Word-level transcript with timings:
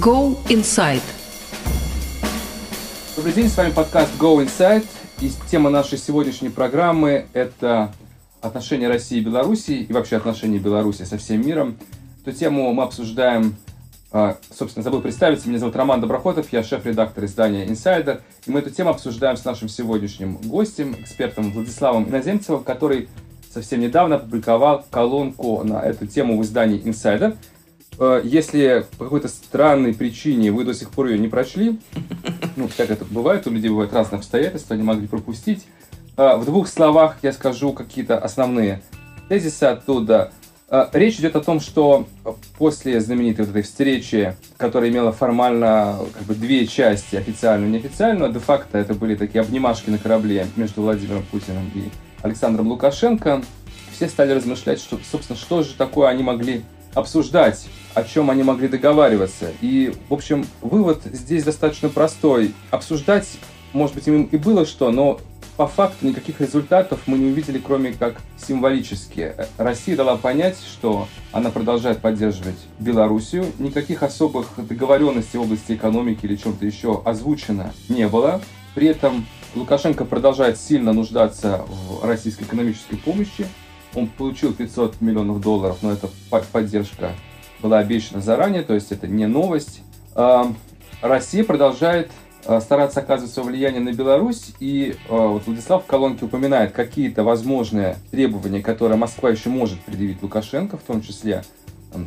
Go 0.00 0.38
Inside. 0.48 1.02
Добрый 3.16 3.34
день, 3.34 3.50
с 3.50 3.56
вами 3.58 3.70
подкаст 3.70 4.10
Go 4.18 4.42
Inside. 4.42 4.86
И 5.20 5.30
тема 5.50 5.68
нашей 5.68 5.98
сегодняшней 5.98 6.48
программы– 6.48 7.26
это 7.34 7.92
отношения 8.40 8.88
России 8.88 9.18
и 9.18 9.20
Беларуси, 9.20 9.72
и 9.72 9.92
вообще 9.92 10.16
отношения 10.16 10.58
Беларуси 10.58 11.02
со 11.02 11.18
всем 11.18 11.46
миром. 11.46 11.76
Эту 12.24 12.34
тему 12.34 12.72
мы 12.72 12.84
обсуждаем, 12.84 13.56
а, 14.10 14.38
собственно, 14.56 14.82
забыл 14.82 15.02
представиться, 15.02 15.46
меня 15.50 15.58
зовут 15.58 15.76
Роман 15.76 16.00
Доброхотов, 16.00 16.50
я 16.50 16.62
шеф-редактор 16.62 17.26
издания 17.26 17.66
Insider, 17.66 18.22
и 18.46 18.50
мы 18.50 18.60
эту 18.60 18.70
тему 18.70 18.88
обсуждаем 18.88 19.36
с 19.36 19.44
нашим 19.44 19.68
сегодняшним 19.68 20.36
гостем, 20.36 20.94
экспертом 20.98 21.52
Владиславом 21.52 22.08
Иноземцевым, 22.08 22.64
который 22.64 23.10
совсем 23.52 23.80
недавно 23.80 24.16
опубликовал 24.16 24.82
колонку 24.90 25.62
на 25.62 25.82
эту 25.82 26.06
тему 26.06 26.38
в 26.38 26.42
издании 26.42 26.80
Insider. 26.80 27.36
А, 27.98 28.20
если 28.22 28.86
по 28.98 29.04
какой-то 29.04 29.28
странной 29.28 29.94
причине 29.94 30.52
вы 30.52 30.64
до 30.64 30.74
сих 30.74 30.90
пор 30.90 31.06
ее 31.06 31.18
не 31.18 31.28
прочли, 31.28 31.78
ну, 32.56 32.68
как 32.76 32.90
это 32.90 33.04
бывает, 33.04 33.46
у 33.46 33.50
людей 33.50 33.70
бывают 33.70 33.92
разные 33.92 34.18
обстоятельства, 34.18 34.74
они 34.74 34.82
могли 34.82 35.06
пропустить. 35.06 35.66
А, 36.16 36.36
в 36.36 36.44
двух 36.44 36.68
словах 36.68 37.18
я 37.22 37.32
скажу 37.32 37.72
какие-то 37.72 38.18
основные 38.18 38.82
тезисы 39.28 39.64
оттуда. 39.64 40.32
А, 40.68 40.88
речь 40.92 41.18
идет 41.18 41.34
о 41.34 41.40
том, 41.40 41.60
что 41.60 42.06
после 42.56 43.00
знаменитой 43.00 43.44
вот 43.44 43.50
этой 43.50 43.62
встречи, 43.62 44.36
которая 44.56 44.90
имела 44.90 45.12
формально 45.12 45.98
как 46.14 46.22
бы 46.22 46.34
две 46.34 46.66
части, 46.66 47.16
официальную 47.16 47.70
и 47.70 47.72
неофициальную, 47.72 48.32
де-факто 48.32 48.78
это 48.78 48.94
были 48.94 49.16
такие 49.16 49.40
обнимашки 49.40 49.90
на 49.90 49.98
корабле 49.98 50.46
между 50.56 50.82
Владимиром 50.82 51.24
Путиным 51.30 51.70
и 51.74 51.88
Александром 52.22 52.68
Лукашенко, 52.68 53.42
все 53.92 54.08
стали 54.08 54.32
размышлять, 54.32 54.78
что, 54.78 54.98
собственно, 55.10 55.38
что 55.38 55.62
же 55.62 55.74
такое 55.74 56.08
они 56.08 56.22
могли 56.22 56.62
обсуждать, 56.94 57.66
о 57.94 58.04
чем 58.04 58.30
они 58.30 58.42
могли 58.42 58.68
договариваться. 58.68 59.52
И, 59.60 59.94
в 60.08 60.14
общем, 60.14 60.46
вывод 60.60 61.02
здесь 61.04 61.44
достаточно 61.44 61.88
простой. 61.88 62.52
Обсуждать, 62.70 63.28
может 63.72 63.94
быть, 63.94 64.06
им 64.08 64.24
и 64.24 64.36
было 64.36 64.66
что, 64.66 64.90
но 64.90 65.20
по 65.56 65.66
факту 65.66 66.06
никаких 66.06 66.40
результатов 66.40 67.00
мы 67.04 67.18
не 67.18 67.30
увидели, 67.30 67.58
кроме 67.58 67.92
как 67.92 68.22
символические. 68.38 69.46
Россия 69.58 69.94
дала 69.94 70.16
понять, 70.16 70.56
что 70.56 71.06
она 71.32 71.50
продолжает 71.50 71.98
поддерживать 71.98 72.56
Белоруссию. 72.78 73.44
Никаких 73.58 74.02
особых 74.02 74.46
договоренностей 74.56 75.36
в 75.36 75.42
области 75.42 75.72
экономики 75.72 76.20
или 76.22 76.36
чем-то 76.36 76.64
еще 76.64 77.02
озвучено 77.04 77.74
не 77.90 78.08
было. 78.08 78.40
При 78.74 78.86
этом 78.86 79.26
Лукашенко 79.54 80.04
продолжает 80.06 80.58
сильно 80.58 80.94
нуждаться 80.94 81.66
в 81.68 82.06
российской 82.06 82.44
экономической 82.44 82.96
помощи. 82.96 83.46
Он 83.94 84.06
получил 84.06 84.52
500 84.52 85.00
миллионов 85.00 85.40
долларов, 85.40 85.78
но 85.82 85.92
эта 85.92 86.08
поддержка 86.52 87.12
была 87.60 87.78
обещана 87.78 88.20
заранее, 88.20 88.62
то 88.62 88.74
есть 88.74 88.92
это 88.92 89.06
не 89.06 89.26
новость. 89.26 89.82
Россия 91.02 91.44
продолжает 91.44 92.10
Э, 92.46 92.60
стараться 92.60 93.00
оказывать 93.00 93.32
свое 93.32 93.50
влияние 93.50 93.80
на 93.80 93.92
Беларусь. 93.92 94.52
И 94.60 94.96
э, 95.08 95.14
вот 95.14 95.46
Владислав 95.46 95.84
в 95.84 95.86
колонке 95.86 96.24
упоминает 96.24 96.72
какие-то 96.72 97.22
возможные 97.22 97.96
требования, 98.10 98.62
которые 98.62 98.96
Москва 98.96 99.30
еще 99.30 99.50
может 99.50 99.78
предъявить 99.80 100.22
Лукашенко, 100.22 100.78
в 100.78 100.82
том 100.82 101.02
числе 101.02 101.44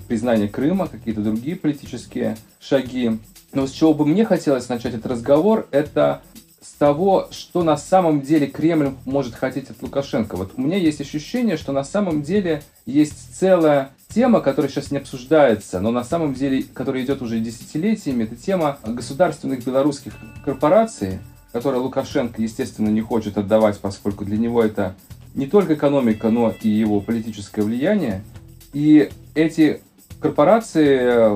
признание 0.08 0.48
Крыма, 0.48 0.88
какие-то 0.88 1.22
другие 1.22 1.56
политические 1.56 2.38
шаги. 2.60 3.20
Но 3.52 3.68
с 3.68 3.72
чего 3.72 3.94
бы 3.94 4.06
мне 4.06 4.26
хотелось 4.26 4.70
начать 4.70 4.94
этот 4.96 5.12
разговор, 5.12 5.68
это 5.72 6.24
с 6.64 6.74
того, 6.74 7.28
что 7.32 7.62
на 7.64 7.78
самом 7.78 8.22
деле 8.22 8.48
Кремль 8.48 8.92
может 9.06 9.36
хотеть 9.36 9.70
от 9.70 9.82
Лукашенко. 9.82 10.38
Вот 10.38 10.54
у 10.56 10.62
меня 10.62 10.78
есть 10.78 11.02
ощущение, 11.02 11.58
что 11.58 11.74
на 11.74 11.84
самом 11.84 12.24
деле 12.24 12.64
есть 12.86 13.36
целая 13.38 13.92
тема, 14.08 14.40
которая 14.40 14.72
сейчас 14.72 14.92
не 14.92 14.98
обсуждается, 14.98 15.80
но 15.80 15.92
на 15.92 16.04
самом 16.04 16.34
деле, 16.34 16.64
которая 16.64 17.04
идет 17.04 17.22
уже 17.22 17.40
десятилетиями, 17.40 18.24
это 18.24 18.36
тема 18.36 18.78
государственных 18.86 19.66
белорусских 19.66 20.14
корпораций, 20.46 21.20
которые 21.52 21.82
Лукашенко, 21.82 22.42
естественно, 22.42 22.90
не 22.90 23.02
хочет 23.02 23.38
отдавать, 23.38 23.80
поскольку 23.80 24.24
для 24.24 24.38
него 24.38 24.64
это 24.64 24.96
не 25.36 25.48
только 25.48 25.74
экономика, 25.74 26.30
но 26.30 26.54
и 26.62 26.70
его 26.70 27.02
политическое 27.02 27.64
влияние. 27.64 28.24
И 28.72 29.10
эти 29.36 29.82
корпорации, 30.20 31.30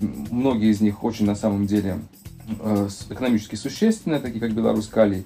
многие 0.00 0.70
из 0.70 0.80
них 0.80 1.02
очень 1.02 1.26
на 1.26 1.34
самом 1.34 1.66
деле 1.66 1.98
экономически 3.10 3.56
существенные, 3.56 4.20
такие 4.20 4.40
как 4.40 4.52
Беларусь 4.52 4.88
Калий, 4.88 5.24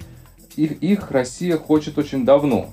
их, 0.55 0.81
их 0.83 1.11
Россия 1.11 1.57
хочет 1.57 1.97
очень 1.97 2.25
давно. 2.25 2.69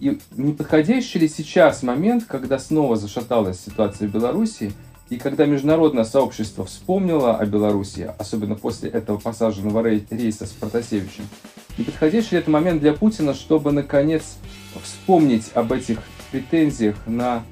И 0.00 0.18
не 0.32 0.52
подходящий 0.52 1.20
ли 1.20 1.28
сейчас 1.28 1.82
момент, 1.82 2.24
когда 2.24 2.58
снова 2.58 2.96
зашаталась 2.96 3.60
ситуация 3.60 4.08
в 4.08 4.12
Беларуси, 4.12 4.72
и 5.10 5.18
когда 5.18 5.44
международное 5.44 6.04
сообщество 6.04 6.64
вспомнило 6.64 7.36
о 7.36 7.46
Беларуси, 7.46 8.10
особенно 8.18 8.54
после 8.54 8.90
этого 8.90 9.18
посаженного 9.18 9.86
рейса 9.86 10.46
с 10.46 10.50
Протасевичем, 10.50 11.24
не 11.78 11.84
подходящий 11.84 12.36
ли 12.36 12.38
это 12.38 12.50
момент 12.50 12.80
для 12.80 12.94
Путина, 12.94 13.34
чтобы 13.34 13.72
наконец 13.72 14.36
вспомнить 14.82 15.50
об 15.54 15.72
этих 15.72 15.98
претензиях 16.30 16.96
на 17.06 17.44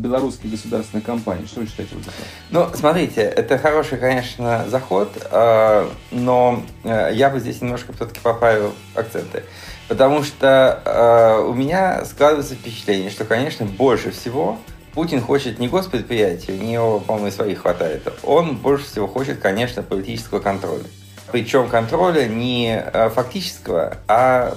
белорусские 0.00 0.50
государственные 0.50 1.04
компании. 1.04 1.46
Что 1.46 1.60
вы 1.60 1.66
считаете, 1.66 1.94
Владислав? 1.94 2.16
Ну, 2.50 2.68
смотрите, 2.74 3.20
это 3.20 3.58
хороший, 3.58 3.98
конечно, 3.98 4.64
заход, 4.68 5.10
э, 5.30 5.88
но 6.10 6.62
э, 6.84 7.10
я 7.12 7.30
бы 7.30 7.38
здесь 7.40 7.60
немножко 7.60 7.92
все-таки 7.92 8.20
поправил 8.20 8.72
акценты. 8.94 9.44
Потому 9.88 10.22
что 10.22 10.82
э, 10.84 11.44
у 11.48 11.54
меня 11.54 12.04
складывается 12.04 12.54
впечатление, 12.54 13.10
что, 13.10 13.24
конечно, 13.24 13.66
больше 13.66 14.10
всего 14.10 14.58
Путин 14.94 15.20
хочет 15.20 15.58
не 15.58 15.68
госпредприятия, 15.68 16.54
у 16.54 16.62
него, 16.62 17.00
по-моему, 17.00 17.30
своих 17.30 17.62
хватает. 17.62 18.02
Он 18.22 18.56
больше 18.56 18.86
всего 18.86 19.06
хочет, 19.06 19.38
конечно, 19.38 19.82
политического 19.82 20.40
контроля. 20.40 20.84
Причем 21.30 21.68
контроля 21.68 22.26
не 22.26 22.84
фактического, 23.14 23.98
а 24.08 24.56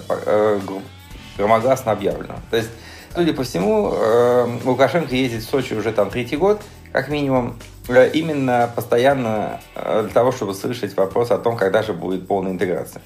громогласно 1.37 1.91
объявленного. 1.91 2.39
То 2.49 2.57
есть, 2.57 2.69
судя 3.13 3.33
по 3.33 3.43
всему, 3.43 3.91
э, 3.93 4.47
Лукашенко 4.63 5.15
ездит 5.15 5.43
в 5.43 5.49
Сочи 5.49 5.73
уже 5.73 5.91
там 5.91 6.09
третий 6.09 6.37
год, 6.37 6.61
как 6.91 7.09
минимум, 7.09 7.59
э, 7.87 8.09
именно 8.13 8.71
постоянно 8.75 9.61
для 9.75 10.09
того, 10.09 10.31
чтобы 10.31 10.53
слышать 10.53 10.95
вопрос 10.95 11.31
о 11.31 11.37
том, 11.37 11.57
когда 11.57 11.83
же 11.83 11.93
будет 11.93 12.27
полная 12.27 12.51
интеграция. 12.51 13.01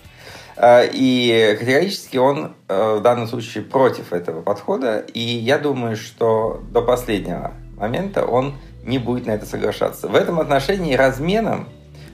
Э, 0.57 0.87
и 0.91 1.55
категорически 1.59 2.17
он 2.17 2.55
э, 2.67 2.95
в 2.95 3.01
данном 3.01 3.27
случае 3.27 3.63
против 3.63 4.11
этого 4.11 4.41
подхода. 4.41 4.99
И 4.99 5.19
я 5.19 5.59
думаю, 5.59 5.95
что 5.95 6.61
до 6.71 6.81
последнего 6.81 7.53
момента 7.77 8.25
он 8.25 8.55
не 8.83 8.97
будет 8.97 9.27
на 9.27 9.31
это 9.31 9.45
соглашаться. 9.45 10.07
В 10.07 10.15
этом 10.15 10.39
отношении 10.39 10.95
разменом 10.95 11.67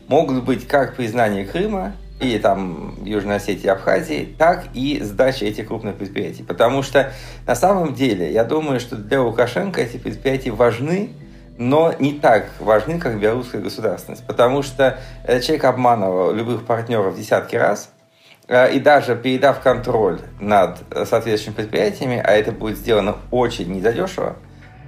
могут 0.07 0.43
быть 0.43 0.67
как 0.67 0.95
признание 0.95 1.45
Крыма 1.45 1.93
или 2.23 2.37
там 2.39 2.95
Южной 3.03 3.35
Осетии, 3.37 3.67
Абхазии, 3.67 4.35
так 4.37 4.65
и 4.73 4.99
сдача 5.01 5.45
этих 5.45 5.67
крупных 5.67 5.95
предприятий. 5.95 6.43
Потому 6.43 6.83
что 6.83 7.11
на 7.45 7.55
самом 7.55 7.93
деле 7.93 8.31
я 8.31 8.43
думаю, 8.43 8.79
что 8.79 8.95
для 8.95 9.21
Лукашенко 9.21 9.81
эти 9.81 9.97
предприятия 9.97 10.51
важны, 10.51 11.09
но 11.57 11.93
не 11.99 12.13
так 12.13 12.47
важны, 12.59 12.99
как 12.99 13.19
белорусская 13.19 13.61
государственность. 13.61 14.25
Потому 14.25 14.63
что 14.63 14.99
человек 15.25 15.65
обманывал 15.65 16.33
любых 16.33 16.65
партнеров 16.65 17.15
десятки 17.15 17.55
раз– 17.55 17.89
Э, 18.47 18.71
и 18.71 18.79
даже 18.79 19.15
передав 19.15 19.61
контроль 19.61 20.19
над 20.39 20.79
соответствующими 20.91 21.53
предприятиями, 21.53 22.21
а 22.23 22.31
это 22.31 22.51
будет 22.51 22.77
сделано 22.77 23.17
очень 23.31 23.71
недодешево, 23.71 24.35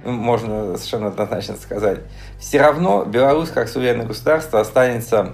можно 0.04 0.76
совершенно 0.76 1.08
однозначно 1.08 1.56
сказать, 1.56 2.00
все 2.38 2.60
равно 2.60 3.04
Беларусь 3.04 3.50
как 3.50 3.68
суверенное 3.68 4.06
государство 4.06 4.60
останется 4.60 5.32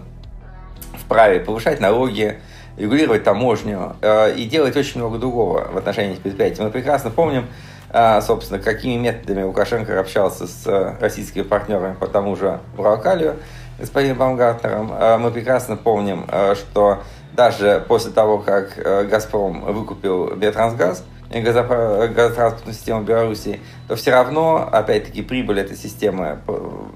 вправе 1.13 1.41
повышать 1.41 1.79
налоги, 1.79 2.39
регулировать 2.79 3.23
таможню 3.23 3.97
э, 4.01 4.35
и 4.35 4.47
делать 4.47 4.77
очень 4.79 4.99
много 4.99 5.19
другого 5.19 5.69
в 5.71 5.77
отношении 5.77 6.13
этих 6.13 6.23
предприятий. 6.23 6.63
Мы 6.63 6.71
прекрасно 6.71 7.11
помним, 7.11 7.49
э, 7.91 8.23
собственно, 8.23 8.59
какими 8.59 8.99
методами 8.99 9.43
Лукашенко 9.43 10.01
общался 10.01 10.47
с 10.47 10.97
российскими 10.99 11.43
партнерами 11.43 11.95
по 11.95 12.07
тому 12.07 12.35
же 12.35 12.61
Уралкалию, 12.79 13.37
господином 13.79 14.17
Бамгартнером. 14.17 15.21
Мы 15.21 15.31
прекрасно 15.31 15.77
помним, 15.77 16.25
что 16.55 17.03
даже 17.33 17.85
после 17.89 18.11
того, 18.13 18.39
как 18.39 18.79
э, 18.79 19.05
«Газпром» 19.05 19.61
выкупил 19.73 20.35
«Биотрансгаз», 20.35 21.05
газотранспортную 21.41 22.75
систему 22.75 23.03
Беларуси, 23.03 23.61
то 23.89 23.97
все 23.97 24.11
равно, 24.11 24.69
опять-таки, 24.71 25.23
прибыль 25.23 25.61
этой 25.61 25.77
системы, 25.77 26.39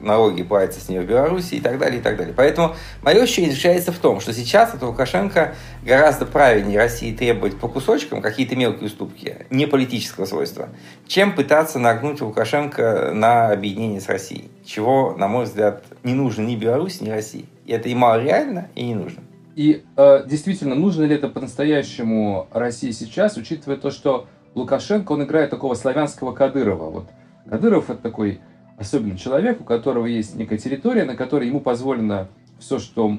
налоги 0.00 0.42
платятся 0.42 0.80
с 0.80 0.88
нее 0.88 1.00
в 1.00 1.06
Беларуси 1.06 1.54
и 1.54 1.60
так 1.60 1.78
далее, 1.78 2.00
и 2.00 2.02
так 2.02 2.16
далее. 2.16 2.34
Поэтому 2.36 2.74
мое 3.02 3.22
ощущение 3.22 3.50
заключается 3.50 3.92
в 3.92 3.98
том, 3.98 4.20
что 4.20 4.32
сейчас 4.32 4.74
от 4.74 4.82
Лукашенко 4.82 5.54
гораздо 5.84 6.26
правильнее 6.26 6.78
России 6.78 7.14
требовать 7.14 7.58
по 7.58 7.68
кусочкам 7.68 8.20
какие-то 8.20 8.56
мелкие 8.56 8.86
уступки, 8.86 9.46
не 9.50 9.66
политического 9.66 10.26
свойства, 10.26 10.68
чем 11.06 11.34
пытаться 11.34 11.78
нагнуть 11.78 12.20
Лукашенко 12.20 13.12
на 13.14 13.50
объединение 13.50 14.00
с 14.00 14.08
Россией, 14.08 14.50
чего, 14.64 15.14
на 15.16 15.28
мой 15.28 15.44
взгляд, 15.44 15.84
не 16.02 16.14
нужно 16.14 16.42
ни 16.42 16.56
Беларуси, 16.56 17.02
ни 17.02 17.10
России. 17.10 17.46
И 17.64 17.72
это 17.72 17.88
и 17.88 17.94
мало 17.94 18.22
реально, 18.22 18.68
и 18.74 18.84
не 18.84 18.94
нужно. 18.94 19.22
И 19.56 19.84
э, 19.96 20.24
действительно, 20.26 20.74
нужно 20.74 21.04
ли 21.04 21.14
это 21.14 21.28
по-настоящему 21.28 22.46
России 22.52 22.90
сейчас, 22.90 23.38
учитывая 23.38 23.78
то, 23.78 23.90
что 23.90 24.26
Лукашенко, 24.54 25.12
он 25.12 25.24
играет 25.24 25.48
такого 25.48 25.72
славянского 25.72 26.32
Кадырова. 26.32 26.90
Вот 26.90 27.08
Кадыров 27.48 27.88
это 27.88 28.02
такой 28.02 28.40
особенный 28.76 29.16
человек, 29.16 29.62
у 29.62 29.64
которого 29.64 30.04
есть 30.04 30.36
некая 30.36 30.58
территория, 30.58 31.04
на 31.04 31.16
которой 31.16 31.48
ему 31.48 31.60
позволено 31.60 32.28
все, 32.58 32.78
что 32.78 33.16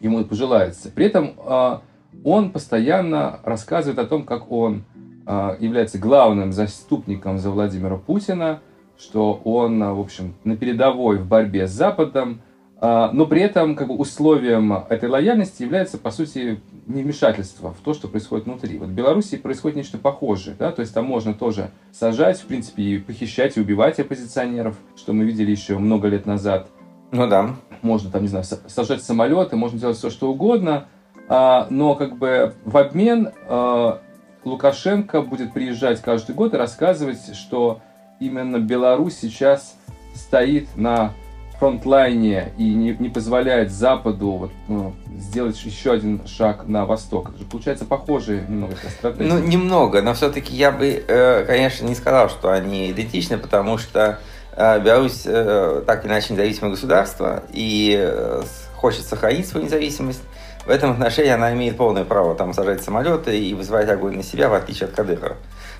ему 0.00 0.24
пожелается. 0.24 0.90
При 0.90 1.04
этом 1.04 1.34
э, 1.36 1.78
он 2.24 2.52
постоянно 2.52 3.40
рассказывает 3.42 3.98
о 3.98 4.06
том, 4.06 4.24
как 4.24 4.50
он 4.50 4.84
э, 5.26 5.56
является 5.60 5.98
главным 5.98 6.54
заступником 6.54 7.38
за 7.38 7.50
Владимира 7.50 7.98
Путина, 7.98 8.60
что 8.98 9.34
он, 9.44 9.78
в 9.80 10.00
общем, 10.00 10.36
на 10.42 10.56
передовой 10.56 11.18
в 11.18 11.26
борьбе 11.26 11.66
с 11.66 11.72
Западом, 11.72 12.40
но 13.12 13.26
при 13.26 13.40
этом 13.40 13.74
как 13.74 13.88
бы 13.88 13.94
условием 13.94 14.72
этой 14.72 15.08
лояльности 15.08 15.62
является, 15.62 15.98
по 15.98 16.10
сути, 16.10 16.60
невмешательство 16.86 17.72
в 17.72 17.78
то, 17.82 17.94
что 17.94 18.06
происходит 18.08 18.46
внутри. 18.46 18.78
Вот 18.78 18.88
в 18.88 18.92
Беларуси 18.92 19.36
происходит 19.36 19.76
нечто 19.76 19.98
похожее, 19.98 20.56
да, 20.58 20.72
то 20.72 20.80
есть 20.80 20.94
там 20.94 21.04
можно 21.06 21.34
тоже 21.34 21.70
сажать, 21.92 22.38
в 22.38 22.46
принципе, 22.46 22.82
и 22.82 22.98
похищать, 22.98 23.56
и 23.56 23.60
убивать 23.60 23.98
оппозиционеров, 23.98 24.76
что 24.96 25.12
мы 25.12 25.24
видели 25.24 25.50
еще 25.50 25.78
много 25.78 26.08
лет 26.08 26.26
назад. 26.26 26.68
Ну 27.12 27.26
да. 27.28 27.56
Можно 27.82 28.10
там, 28.10 28.22
не 28.22 28.28
знаю, 28.28 28.44
сажать 28.44 29.02
самолеты, 29.02 29.56
можно 29.56 29.78
делать 29.78 29.96
все, 29.96 30.10
что 30.10 30.30
угодно, 30.30 30.88
а, 31.28 31.66
но 31.70 31.94
как 31.94 32.16
бы 32.18 32.54
в 32.64 32.76
обмен 32.76 33.32
а, 33.48 34.00
Лукашенко 34.44 35.22
будет 35.22 35.52
приезжать 35.52 36.00
каждый 36.00 36.34
год 36.34 36.54
и 36.54 36.56
рассказывать, 36.56 37.34
что 37.34 37.80
именно 38.20 38.58
Беларусь 38.58 39.18
сейчас 39.18 39.76
стоит 40.14 40.68
на 40.76 41.12
фронтлайне 41.58 42.52
и 42.58 42.74
не, 42.74 42.94
не 42.98 43.08
позволяет 43.08 43.72
Западу 43.72 44.30
вот, 44.32 44.50
ну, 44.68 44.94
сделать 45.18 45.62
еще 45.64 45.92
один 45.92 46.26
шаг 46.26 46.66
на 46.66 46.84
восток. 46.84 47.30
Это 47.30 47.38
же 47.38 47.44
получается 47.44 47.84
похожие 47.84 48.44
немного 48.48 48.74
стратегии. 48.76 49.28
Ну, 49.28 49.38
немного, 49.38 50.02
но 50.02 50.14
все-таки 50.14 50.54
я 50.54 50.70
бы, 50.70 51.04
э, 51.06 51.44
конечно, 51.46 51.86
не 51.86 51.94
сказал, 51.94 52.28
что 52.28 52.52
они 52.52 52.90
идентичны, 52.90 53.38
потому 53.38 53.78
что 53.78 54.18
э, 54.52 54.80
Беларусь 54.80 55.22
э, 55.24 55.82
так 55.86 56.04
или 56.04 56.12
иначе 56.12 56.34
независимое 56.34 56.72
государство 56.72 57.42
и 57.52 58.12
хочет 58.76 59.04
сохранить 59.04 59.48
свою 59.48 59.66
независимость. 59.66 60.22
В 60.66 60.70
этом 60.70 60.90
отношении 60.90 61.30
она 61.30 61.52
имеет 61.52 61.76
полное 61.76 62.04
право 62.04 62.34
там 62.34 62.52
сажать 62.52 62.82
самолеты 62.82 63.38
и 63.38 63.54
вызывать 63.54 63.88
огонь 63.88 64.16
на 64.16 64.22
себя, 64.24 64.48
в 64.48 64.54
отличие 64.54 64.88
от 64.88 64.96
Кадырова. 64.96 65.36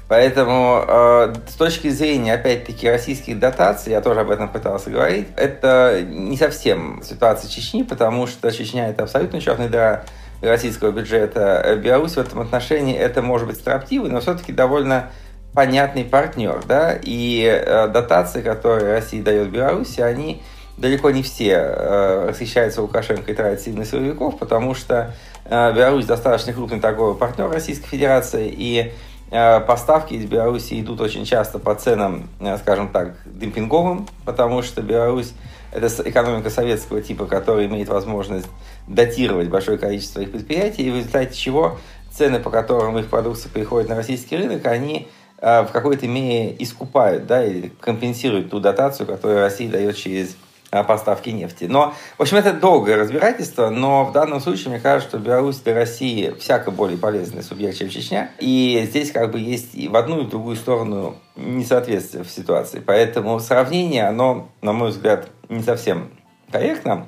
Поэтому 0.09 0.85
э, 0.87 1.35
с 1.49 1.55
точки 1.55 1.89
зрения, 1.89 2.35
опять-таки, 2.35 2.89
российских 2.89 3.41
дотаций, 3.41 3.93
я 3.93 4.01
тоже 4.01 4.21
об 4.21 4.31
этом 4.31 4.49
пытался 4.49 4.91
говорить, 4.91 5.27
это 5.37 6.01
не 6.09 6.37
совсем 6.37 7.03
ситуация 7.03 7.51
Чечни, 7.51 7.83
потому 7.83 8.29
что 8.29 8.53
Чечня 8.53 8.89
это 8.89 9.03
абсолютно 9.03 9.41
черная 9.41 9.69
дыра 9.69 10.05
российского 10.41 10.93
бюджета. 10.93 11.77
Беларусь 11.83 12.13
в 12.13 12.19
этом 12.19 12.41
отношении 12.41 12.97
это 12.97 13.23
может 13.23 13.49
быть 13.49 13.57
строптивый, 13.57 14.11
но 14.11 14.21
все-таки 14.21 14.53
довольно 14.53 15.11
понятный 15.53 16.05
партнер, 16.05 16.63
да, 16.69 16.97
и 17.03 17.43
э, 17.43 17.89
дотации, 17.89 18.43
которые 18.43 18.93
Россия 18.93 19.23
дает 19.23 19.51
Беларуси, 19.51 20.01
они 20.01 20.43
далеко 20.77 21.11
не 21.11 21.23
все 21.23 21.53
э, 21.53 22.29
восхищаются 22.29 22.83
Лукашенко 22.83 23.31
и 23.31 23.35
тратят 23.35 23.63
сильных 23.63 23.87
силовиков, 23.87 24.39
потому 24.39 24.75
что 24.75 25.15
э, 25.45 25.73
Беларусь 25.75 26.07
достаточно 26.07 26.53
крупный 26.53 26.81
торговый 26.81 27.17
партнер 27.17 27.49
Российской 27.51 27.89
Федерации, 27.89 28.53
и 28.55 28.93
Э, 29.31 29.61
поставки 29.61 30.15
из 30.15 30.25
Беларуси 30.25 30.81
идут 30.81 31.01
очень 31.01 31.25
часто 31.25 31.59
по 31.59 31.75
ценам, 31.75 32.29
э, 32.39 32.57
скажем 32.59 32.89
так, 32.91 33.17
демпинговым, 33.25 34.07
потому 34.25 34.63
что 34.63 34.83
Беларусь– 34.83 35.33
это 35.73 35.89
экономика 36.09 36.49
советского 36.49 37.03
типа, 37.03 37.27
которая 37.27 37.67
имеет 37.67 37.89
возможность 37.89 38.47
датировать 38.87 39.49
большое 39.49 39.79
количество 39.79 40.21
их 40.21 40.31
предприятий, 40.31 40.85
и 40.85 40.91
в 40.91 40.97
результате 40.97 41.35
чего 41.35 41.77
цены, 42.13 42.39
по 42.39 42.51
которым 42.51 42.97
их 42.99 43.09
продукция 43.09 43.51
приходит 43.51 43.89
на 43.89 43.97
российский 43.97 44.37
рынок, 44.37 44.65
они 44.65 45.09
э, 45.39 45.63
в 45.63 45.73
какой-то 45.73 46.07
мере 46.07 46.55
искупают, 46.61 47.27
да, 47.27 47.45
или 47.45 47.73
компенсируют 47.81 48.51
ту 48.51 48.61
дотацию, 48.61 49.09
которую 49.09 49.41
Россия 49.41 49.69
дает 49.69 49.97
через 49.97 50.37
поставки 50.71 51.31
нефти. 51.31 51.65
Но, 51.65 51.95
в 52.19 52.23
общем, 52.23 52.37
это 52.37 52.53
долгое 52.53 52.97
разбирательство, 52.97 53.71
но 53.71 54.05
в 54.05 54.13
данном 54.13 54.41
случае 54.41 54.71
мне 54.71 54.81
кажется, 54.81 55.11
что 55.11 55.19
Беларусь 55.19 55.59
для 55.59 55.75
России 55.75 56.35
всяко 56.39 56.71
более 56.71 56.99
полезный 56.99 57.43
субъект, 57.43 57.79
чем 57.79 57.89
Чечня. 57.89 58.31
И 58.39 58.85
здесь 58.89 59.13
как 59.13 59.31
бы 59.31 59.39
есть 59.39 59.75
и 59.75 59.89
в 59.89 59.97
одну, 59.97 60.23
и 60.23 60.25
в 60.25 60.29
другую 60.29 60.57
сторону 60.57 61.17
несоответствие 61.37 62.25
в 62.25 62.31
ситуации. 62.31 62.83
Поэтому 62.85 63.39
сравнение, 63.41 64.09
оно, 64.09 64.49
на 64.63 64.73
мой 64.73 64.91
взгляд, 64.91 65.29
не 65.49 65.63
совсем 65.63 66.11
корректно. 66.51 67.07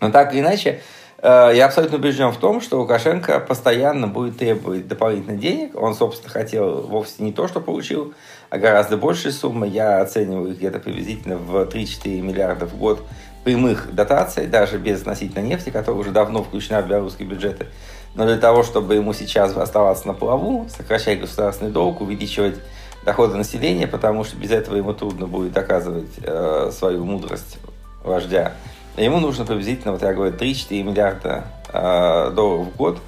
Но 0.00 0.10
так 0.10 0.32
или 0.32 0.40
иначе, 0.40 0.80
я 1.20 1.66
абсолютно 1.66 1.98
убежден 1.98 2.30
в 2.30 2.36
том, 2.36 2.60
что 2.60 2.78
Лукашенко 2.78 3.40
постоянно 3.40 4.06
будет 4.06 4.38
требовать 4.38 4.86
дополнительных 4.86 5.40
денег. 5.40 5.74
Он, 5.74 5.94
собственно, 5.94 6.30
хотел 6.30 6.82
вовсе 6.82 7.24
не 7.24 7.32
то, 7.32 7.48
что 7.48 7.60
получил, 7.60 8.14
а 8.50 8.58
гораздо 8.58 8.96
большие 8.96 9.32
суммы. 9.32 9.66
Я 9.66 10.00
оцениваю 10.00 10.52
их 10.52 10.58
где-то 10.58 10.78
приблизительно 10.78 11.36
в 11.36 11.56
3-4 11.64 12.20
миллиарда 12.20 12.66
в 12.66 12.76
год 12.76 13.02
прямых 13.42 13.94
дотаций, 13.94 14.46
даже 14.46 14.78
без 14.78 15.00
относительно 15.00 15.42
нефти, 15.42 15.70
которая 15.70 16.00
уже 16.00 16.10
давно 16.10 16.42
включена 16.42 16.82
в 16.82 16.86
белорусские 16.86 17.26
бюджеты. 17.28 17.66
Но 18.14 18.26
для 18.26 18.36
того, 18.36 18.62
чтобы 18.62 18.94
ему 18.94 19.12
сейчас 19.12 19.56
оставаться 19.56 20.06
на 20.06 20.14
плаву, 20.14 20.66
сокращать 20.68 21.20
государственный 21.20 21.70
долг, 21.70 22.00
увеличивать 22.00 22.56
доходы 23.04 23.36
населения, 23.36 23.86
потому 23.86 24.24
что 24.24 24.36
без 24.36 24.50
этого 24.50 24.76
ему 24.76 24.92
трудно 24.92 25.26
будет 25.26 25.52
доказывать 25.52 26.10
э, 26.22 26.70
свою 26.72 27.04
мудрость 27.04 27.58
вождя. 28.04 28.52
Ему 28.98 29.20
нужно 29.20 29.44
приблизительно, 29.44 29.92
вот 29.92 30.02
я 30.02 30.12
говорю, 30.12 30.34
3-4 30.34 30.82
миллиарда 30.82 31.44
э, 31.72 32.30
долларов 32.34 32.66
в 32.72 32.76
год 32.76 32.98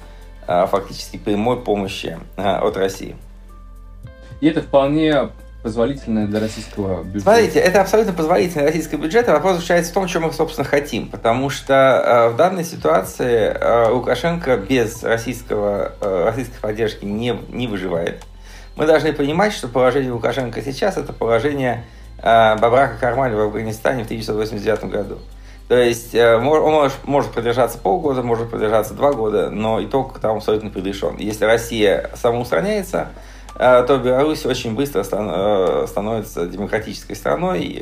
э, 0.47 0.65
фактически 0.67 1.17
прямой 1.17 1.61
помощи 1.61 2.17
э, 2.37 2.41
от 2.41 2.77
России. 2.77 3.15
И 4.39 4.47
это 4.47 4.61
вполне 4.61 5.29
позволительное 5.63 6.27
для 6.27 6.39
российского 6.39 7.03
бюджета. 7.03 7.21
Смотрите, 7.21 7.59
это 7.59 7.81
абсолютно 7.81 8.13
позволительно 8.13 8.63
для 8.63 8.71
российского 8.71 8.99
бюджета. 8.99 9.33
Вопрос 9.33 9.55
заключается 9.55 9.91
в 9.91 9.93
том, 9.93 10.07
что 10.07 10.19
мы, 10.19 10.31
собственно, 10.31 10.65
хотим. 10.65 11.09
Потому 11.09 11.49
что 11.49 11.73
э, 11.73 12.29
в 12.29 12.35
данной 12.37 12.63
ситуации 12.63 13.53
э, 13.53 13.89
Лукашенко 13.89 14.57
без 14.57 15.03
российского, 15.03 15.93
э, 16.01 16.25
российской 16.25 16.59
поддержки 16.59 17.05
не, 17.05 17.37
не 17.49 17.67
выживает. 17.67 18.23
Мы 18.75 18.85
должны 18.85 19.13
понимать, 19.13 19.53
что 19.53 19.67
положение 19.67 20.11
Лукашенко 20.11 20.61
сейчас 20.61 20.97
это 20.97 21.13
положение 21.13 21.83
э, 22.17 22.55
Бабрака 22.57 22.97
Кармали 22.99 23.35
в 23.35 23.41
Афганистане 23.41 24.03
в 24.03 24.05
1989 24.05 24.85
году. 24.85 25.19
То 25.71 25.77
есть 25.77 26.13
э, 26.13 26.35
он 26.35 26.43
может, 26.43 26.97
может 27.05 27.31
продержаться 27.31 27.77
полгода, 27.77 28.21
может 28.21 28.49
продержаться 28.49 28.93
два 28.93 29.13
года, 29.13 29.49
но 29.49 29.81
итог 29.81 30.19
там 30.19 30.35
абсолютно 30.35 30.69
предрешен. 30.69 31.15
Если 31.15 31.45
Россия 31.45 32.11
самоустраняется, 32.15 33.07
Э, 33.55 33.81
то 33.87 33.97
Беларусь 33.97 34.45
очень 34.45 34.75
быстро 34.75 35.05
э, 35.09 35.85
становится 35.87 36.45
демократической 36.45 37.13
страной, 37.13 37.81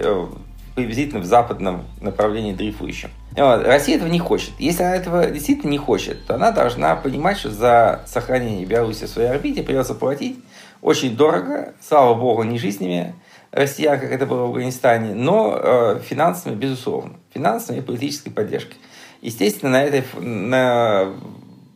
приблизительно 0.75 1.21
в 1.21 1.25
западном 1.25 1.85
направлении 1.99 2.53
дрейфующем. 2.53 3.09
Вот. 3.35 3.65
Россия 3.65 3.95
этого 3.95 4.09
не 4.09 4.19
хочет. 4.19 4.51
Если 4.59 4.83
она 4.83 4.95
этого 4.95 5.25
действительно 5.25 5.71
не 5.71 5.79
хочет, 5.79 6.27
то 6.27 6.35
она 6.35 6.51
должна 6.51 6.95
понимать, 6.95 7.39
что 7.39 7.49
за 7.49 8.01
сохранение 8.05 8.67
Беларуси 8.67 9.05
в 9.05 9.09
своей 9.09 9.29
орбите 9.29 9.63
придется 9.63 9.95
платить 9.95 10.37
очень 10.83 11.15
дорого, 11.15 11.73
слава 11.81 12.13
богу, 12.13 12.43
не 12.43 12.59
жизнями 12.59 13.15
россиян, 13.51 13.99
как 13.99 14.11
это 14.11 14.27
было 14.27 14.41
в 14.41 14.49
Афганистане, 14.49 15.15
но 15.15 15.97
финансами, 16.07 16.53
безусловно. 16.53 17.13
Финансами 17.33 17.77
и 17.77 17.81
политической 17.81 18.31
поддержкой. 18.31 18.77
Естественно, 19.21 19.71
на, 19.71 19.83
этой, 19.83 20.03
на, 20.19 21.13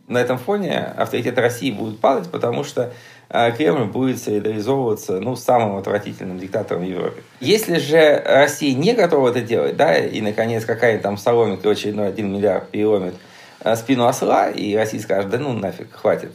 на 0.07 0.17
этом 0.17 0.37
фоне 0.37 0.79
авторитет 0.79 1.37
России 1.37 1.71
будет 1.71 1.99
падать, 1.99 2.29
потому 2.31 2.63
что 2.63 2.93
а 3.35 3.49
Кремль 3.49 3.85
будет 3.85 4.21
солидаризовываться 4.21 5.19
ну, 5.19 5.35
самым 5.35 5.77
отвратительным 5.77 6.37
диктатором 6.37 6.83
в 6.83 6.85
Европе. 6.85 7.23
Если 7.39 7.79
же 7.79 8.21
Россия 8.23 8.75
не 8.75 8.93
готова 8.93 9.29
это 9.29 9.41
делать, 9.41 9.75
да, 9.75 9.97
и, 9.97 10.21
наконец, 10.21 10.65
какая-нибудь 10.65 11.01
там 11.01 11.17
соломинка 11.17 11.67
очередной 11.67 12.09
1 12.09 12.31
миллиард 12.31 12.69
переломит 12.69 13.15
э, 13.61 13.75
спину 13.75 14.05
осла, 14.05 14.51
и 14.51 14.75
Россия 14.75 15.01
скажет, 15.01 15.31
да 15.31 15.39
ну 15.39 15.51
нафиг, 15.53 15.91
хватит, 15.93 16.31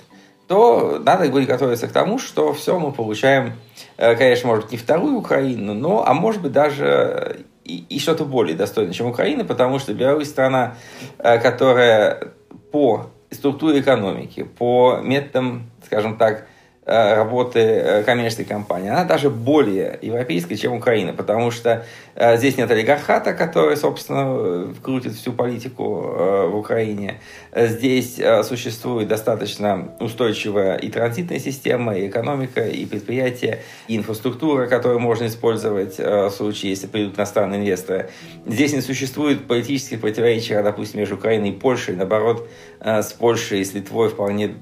то 0.49 1.01
надо 1.01 1.29
будет 1.29 1.47
готовиться 1.47 1.87
к 1.87 1.93
тому, 1.93 2.19
что 2.19 2.53
все 2.53 2.81
мы 2.81 2.91
получаем, 2.91 3.53
э, 3.97 4.17
конечно, 4.17 4.49
может 4.49 4.73
не 4.73 4.77
вторую 4.77 5.19
Украину, 5.19 5.75
но, 5.75 6.05
а 6.05 6.15
может 6.15 6.43
быть, 6.43 6.51
даже 6.51 7.45
и, 7.69 7.85
и 7.89 7.99
что-то 8.01 8.25
более 8.25 8.57
достойное, 8.57 8.93
чем 8.93 9.07
Украина, 9.07 9.45
потому 9.45 9.79
что 9.79 9.95
Беларусь 9.95 10.29
страна, 10.29 10.77
э, 11.19 11.39
которая 11.39 12.33
по 12.73 13.11
структуре 13.31 13.81
экономики, 13.81 14.43
по 14.43 15.01
методам, 15.03 15.71
скажем 15.85 16.17
так, 16.17 16.48
работы 16.89 17.59
э, 17.61 18.03
коммерческой 18.03 18.45
компании, 18.45 18.89
она 18.89 19.05
даже 19.05 19.29
более 19.29 19.99
европейская, 20.01 20.57
чем 20.57 20.73
Украина, 20.73 21.13
потому 21.13 21.51
что 21.51 21.85
э, 22.15 22.37
здесь 22.39 22.57
нет 22.57 22.71
олигархата, 22.71 23.35
который, 23.35 23.77
собственно, 23.77 24.75
крутит 24.83 25.13
всю 25.13 25.33
политику 25.33 25.85
в 25.85 26.57
Украине. 26.57 27.21
Здесь 27.55 28.21
существует 28.45 29.09
достаточно 29.09 29.93
устойчивая 30.01 30.77
и 30.77 30.89
транзитная 30.91 31.39
система, 31.39 31.97
и 31.97 32.09
экономика, 32.09 32.63
и 32.67 32.87
предприятия, 32.87 33.61
и 33.87 33.97
инфраструктура, 33.97 34.67
которую 34.67 35.01
можно 35.01 35.27
использовать 35.27 35.99
в 35.99 36.31
случае, 36.31 36.71
если 36.71 36.87
придут 36.87 37.17
иностранные 37.17 37.61
инвесторы. 37.61 38.11
Здесь 38.47 38.73
не 38.73 38.81
существует 38.81 39.47
политических 39.47 40.01
противоречий, 40.01 40.55
допустим, 40.55 41.01
между 41.01 41.17
Украиной 41.17 41.51
и 41.51 41.53
Польшей. 41.53 41.97
Наоборот, 41.97 42.49
с 42.81 43.13
Польшей 43.13 43.61
и 43.61 43.65
с 43.65 43.75
Литвой 43.75 44.09
вполне 44.09 44.55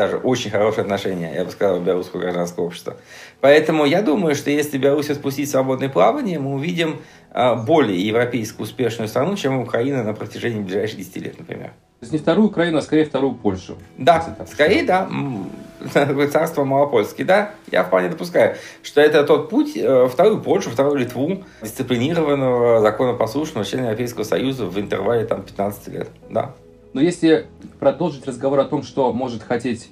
даже 0.00 0.16
очень 0.16 0.50
хорошие 0.50 0.80
отношения, 0.80 1.34
я 1.34 1.44
бы 1.44 1.50
сказал, 1.50 1.78
белорусского 1.78 2.20
гражданского 2.20 2.64
общества. 2.64 2.96
Поэтому 3.42 3.84
я 3.84 4.00
думаю, 4.00 4.34
что 4.34 4.50
если 4.50 4.78
Беларусь 4.78 5.10
отпустить 5.10 5.50
свободное 5.50 5.90
плавание, 5.90 6.38
мы 6.38 6.54
увидим 6.54 7.02
а, 7.32 7.54
более 7.54 8.00
европейско 8.00 8.62
успешную 8.62 9.08
страну, 9.08 9.36
чем 9.36 9.60
Украина 9.60 10.02
на 10.02 10.14
протяжении 10.14 10.62
ближайших 10.62 10.96
10 10.96 11.16
лет, 11.16 11.38
например. 11.38 11.68
То 11.98 12.04
есть 12.04 12.12
не 12.14 12.18
вторую 12.18 12.48
Украину, 12.48 12.78
а 12.78 12.82
скорее 12.82 13.04
вторую 13.04 13.34
Польшу. 13.34 13.76
Да, 13.98 14.24
скорее 14.50 14.84
да. 14.84 15.06
Царство 16.32 16.64
Малопольский, 16.64 17.24
да, 17.24 17.50
я 17.70 17.84
вполне 17.84 18.08
допускаю, 18.08 18.56
что 18.82 19.02
это 19.02 19.22
тот 19.22 19.50
путь, 19.50 19.76
э, 19.76 20.08
вторую 20.10 20.40
Польшу, 20.40 20.70
вторую 20.70 20.96
Литву, 20.96 21.44
дисциплинированного, 21.60 22.80
законопослушного 22.80 23.66
члена 23.66 23.84
Европейского 23.86 24.24
Союза 24.24 24.64
в 24.64 24.80
интервале 24.80 25.26
там 25.26 25.42
15 25.42 25.88
лет, 25.88 26.08
да. 26.30 26.54
Но 26.92 27.00
если 27.00 27.46
продолжить 27.78 28.26
разговор 28.26 28.60
о 28.60 28.64
том, 28.64 28.82
что 28.82 29.12
может 29.12 29.42
хотеть 29.42 29.90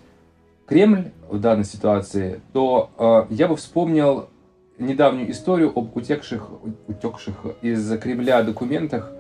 Кремль 0.67 1.13
в 1.29 1.41
данной 1.41 1.65
ситуации, 1.65 2.41
то 2.53 2.91
э, 2.99 3.35
я 3.35 3.49
бы 3.49 3.57
вспомнил 3.57 4.29
недавнюю 4.79 5.31
историю 5.31 5.73
об 5.75 5.97
утекших, 5.97 6.49
утекших 6.87 7.35
из 7.63 7.99
Кремля 7.99 8.43
документах 8.43 9.13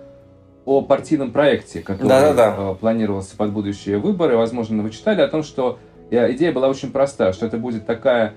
о 0.64 0.82
партийном 0.82 1.32
проекте, 1.32 1.80
который 1.80 2.08
да 2.08 2.32
-да 2.32 2.56
-да. 2.56 2.74
планировался 2.76 3.36
под 3.36 3.52
будущие 3.52 3.98
выборы. 3.98 4.36
Возможно, 4.36 4.82
вы 4.82 4.90
читали 4.90 5.22
о 5.22 5.28
том, 5.28 5.42
что 5.42 5.78
э, 6.10 6.32
идея 6.32 6.52
была 6.52 6.68
очень 6.68 6.92
проста, 6.92 7.32
что 7.32 7.46
это 7.46 7.56
будет 7.56 7.86
такая 7.86 8.34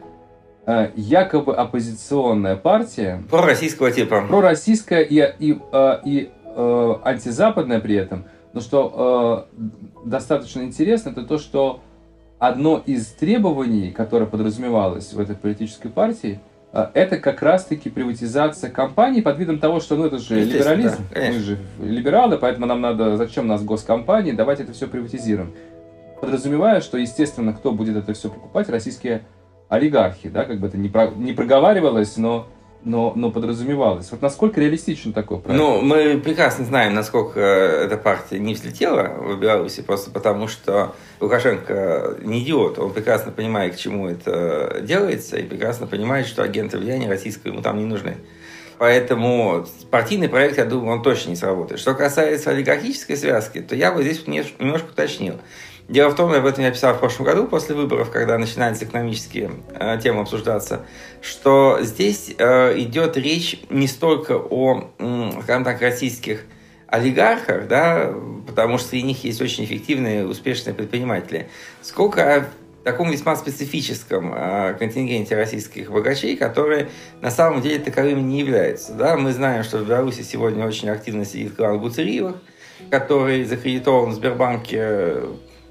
э, 0.65 0.91
якобы 0.95 1.55
оппозиционная 1.55 2.55
партия. 2.55 3.23
Пророссийского 3.29 3.91
типа. 3.91 4.23
Пророссийская 4.29 5.01
и, 5.01 5.17
и, 5.39 5.59
э, 5.71 5.99
и 6.05 6.31
антизападная 7.03 7.79
при 7.79 7.95
этом. 7.95 8.25
Но 8.53 8.61
что 8.61 9.47
достаточно 10.03 10.61
интересно, 10.61 11.09
это 11.09 11.23
то, 11.23 11.37
что 11.37 11.79
одно 12.39 12.81
из 12.85 13.07
требований, 13.07 13.91
которое 13.91 14.25
подразумевалось 14.25 15.13
в 15.13 15.19
этой 15.19 15.35
политической 15.35 15.89
партии– 15.89 16.39
а, 16.73 16.89
это 16.93 17.17
как 17.17 17.41
раз-таки 17.41 17.89
приватизация 17.89 18.69
компаний 18.69 19.21
под 19.21 19.37
видом 19.37 19.59
того, 19.59 19.81
что 19.81 19.97
ну 19.97 20.05
это 20.05 20.19
же 20.19 20.39
либерализм, 20.39 21.03
да, 21.13 21.21
мы 21.27 21.39
же 21.39 21.57
либералы, 21.81 22.37
поэтому 22.37 22.65
нам 22.65 22.79
надо, 22.79 23.17
зачем 23.17 23.45
у 23.45 23.47
нас 23.47 23.61
госкомпании, 23.61 24.31
давайте 24.31 24.63
это 24.63 24.71
все 24.71 24.87
приватизируем. 24.87 25.53
Подразумевая, 26.21 26.79
что, 26.79 26.97
естественно, 26.97 27.51
кто 27.51 27.73
будет 27.73 27.97
это 27.97 28.13
все 28.13 28.29
покупать, 28.29 28.69
российские 28.69 29.23
олигархи, 29.67 30.29
да, 30.29 30.45
как 30.45 30.59
бы 30.61 30.67
это 30.67 30.77
не, 30.77 30.87
про, 30.87 31.07
не 31.07 31.33
проговаривалось, 31.33 32.15
но 32.15 32.47
но, 32.83 33.13
но 33.15 33.31
подразумевалось. 33.31 34.11
Вот 34.11 34.21
насколько 34.21 34.59
реалистичен 34.59 35.13
такой 35.13 35.39
проект? 35.39 35.61
Ну, 35.61 35.81
мы 35.81 36.19
прекрасно 36.19 36.65
знаем, 36.65 36.93
насколько 36.93 37.39
эта 37.39 37.97
партия 37.97 38.39
не 38.39 38.53
взлетела 38.53 39.15
в 39.19 39.39
Беларуси, 39.39 39.81
просто 39.81 40.11
потому 40.11 40.47
что 40.47 40.95
Лукашенко 41.19 42.17
не 42.21 42.41
идиот, 42.43 42.79
он 42.79 42.93
прекрасно 42.93 43.31
понимает, 43.31 43.75
к 43.75 43.77
чему 43.77 44.07
это 44.07 44.79
делается, 44.81 45.37
и 45.37 45.43
прекрасно 45.43 45.87
понимает, 45.87 46.27
что 46.27 46.43
агенты 46.43 46.77
влияния 46.77 47.09
российского 47.09 47.51
ему 47.51 47.61
там 47.61 47.77
не 47.77 47.85
нужны. 47.85 48.17
Поэтому 48.77 49.67
партийный 49.91 50.27
проект, 50.27 50.57
я 50.57 50.65
думаю, 50.65 50.97
он 50.97 51.03
точно 51.03 51.29
не 51.29 51.35
сработает. 51.35 51.79
Что 51.79 51.93
касается 51.93 52.49
олигархической 52.49 53.15
связки, 53.15 53.61
то 53.61 53.75
я 53.75 53.91
бы 53.91 54.01
здесь 54.01 54.25
немножко 54.25 54.89
уточнил. 54.89 55.35
Дело 55.91 56.09
в 56.09 56.15
том, 56.15 56.31
об 56.31 56.45
этом 56.45 56.63
я 56.63 56.71
писал 56.71 56.93
в 56.93 56.99
прошлом 56.99 57.25
году 57.25 57.47
после 57.47 57.75
выборов, 57.75 58.11
когда 58.11 58.37
начинались 58.37 58.81
экономические 58.81 59.51
э, 59.73 59.99
темы 60.01 60.21
обсуждаться, 60.21 60.85
что 61.21 61.79
здесь 61.81 62.33
э, 62.37 62.79
идет 62.79 63.17
речь 63.17 63.61
не 63.69 63.87
столько 63.87 64.37
о, 64.37 64.89
э, 64.97 65.31
скажем 65.43 65.65
так, 65.65 65.81
российских 65.81 66.45
олигархах, 66.87 67.67
да, 67.67 68.13
потому 68.47 68.77
что 68.77 68.87
среди 68.87 69.03
них 69.03 69.21
есть 69.25 69.41
очень 69.41 69.65
эффективные, 69.65 70.25
успешные 70.25 70.73
предприниматели, 70.73 71.49
сколько 71.81 72.35
о 72.35 72.45
таком 72.85 73.11
весьма 73.11 73.35
специфическом 73.35 74.33
э, 74.33 74.75
контингенте 74.79 75.35
российских 75.35 75.91
богачей, 75.91 76.37
которые 76.37 76.87
на 77.19 77.31
самом 77.31 77.61
деле 77.61 77.79
таковыми 77.79 78.21
не 78.21 78.39
являются. 78.39 78.93
Да? 78.93 79.17
Мы 79.17 79.33
знаем, 79.33 79.65
что 79.65 79.79
в 79.79 79.85
Беларуси 79.85 80.21
сегодня 80.21 80.65
очень 80.65 80.87
активно 80.87 81.25
сидит 81.25 81.57
клан 81.57 81.79
Гуцериевых, 81.79 82.37
который 82.89 83.43
закредитован 83.43 84.11
в 84.11 84.13
Сбербанке 84.13 85.23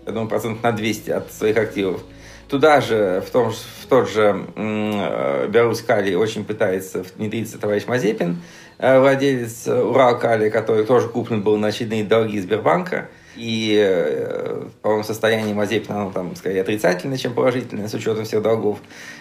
я 0.06 0.12
думаю, 0.12 0.28
процентов 0.28 0.62
на 0.62 0.72
200 0.72 1.10
от 1.10 1.32
своих 1.32 1.56
активов. 1.56 2.02
Туда 2.48 2.80
же, 2.80 3.22
в, 3.24 3.30
том, 3.30 3.52
в 3.52 3.86
тот 3.88 4.10
же 4.10 4.44
э, 4.56 5.48
Беларусь 5.48 5.82
Кали 5.82 6.14
очень 6.14 6.44
пытается 6.44 7.04
внедриться 7.16 7.58
товарищ 7.58 7.86
Мазепин, 7.86 8.42
э, 8.78 8.98
владелец 8.98 9.68
Урал 9.68 10.18
Кали, 10.18 10.50
который 10.50 10.84
тоже 10.84 11.08
куплен 11.08 11.42
был 11.42 11.56
на 11.58 11.68
очередные 11.68 12.02
долги 12.02 12.40
Сбербанка. 12.40 13.08
И, 13.36 13.78
э, 13.80 14.64
по-моему, 14.82 15.04
состояние 15.04 15.54
Мазепина, 15.54 16.02
оно 16.02 16.10
там 16.10 16.34
скорее 16.34 16.62
отрицательное, 16.62 17.16
чем 17.16 17.34
положительное, 17.34 17.86
с 17.86 17.94
учетом 17.94 18.24
всех 18.24 18.42
долгов. 18.42 18.78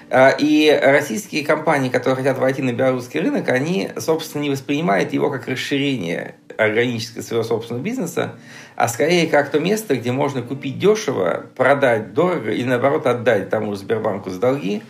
Э, 0.10 0.32
и 0.40 0.78
российские 0.82 1.46
компании, 1.46 1.90
которые 1.90 2.16
хотят 2.16 2.40
войти 2.40 2.64
на 2.64 2.74
белорусский 2.74 3.20
рынок, 3.20 3.48
они, 3.50 3.92
собственно, 3.98 4.42
не 4.42 4.50
воспринимают 4.50 5.14
его 5.14 5.30
как 5.30 5.48
расширение 5.48 6.34
органического 6.60 7.22
своего 7.22 7.44
собственного 7.44 7.84
бизнеса, 7.84 8.36
а 8.76 8.88
скорее 8.88 9.28
как 9.28 9.50
то 9.50 9.60
место, 9.60 9.96
где 9.96 10.12
можно 10.12 10.42
купить 10.42 10.78
дешево, 10.78 11.46
продать 11.56 12.14
дорого 12.14 12.52
или 12.52 12.68
наоборот 12.68 13.08
отдать 13.08 13.50
тому 13.50 13.74
же 13.74 13.80
Сбербанку 13.80 14.30
за 14.30 14.40
долги, 14.40 14.84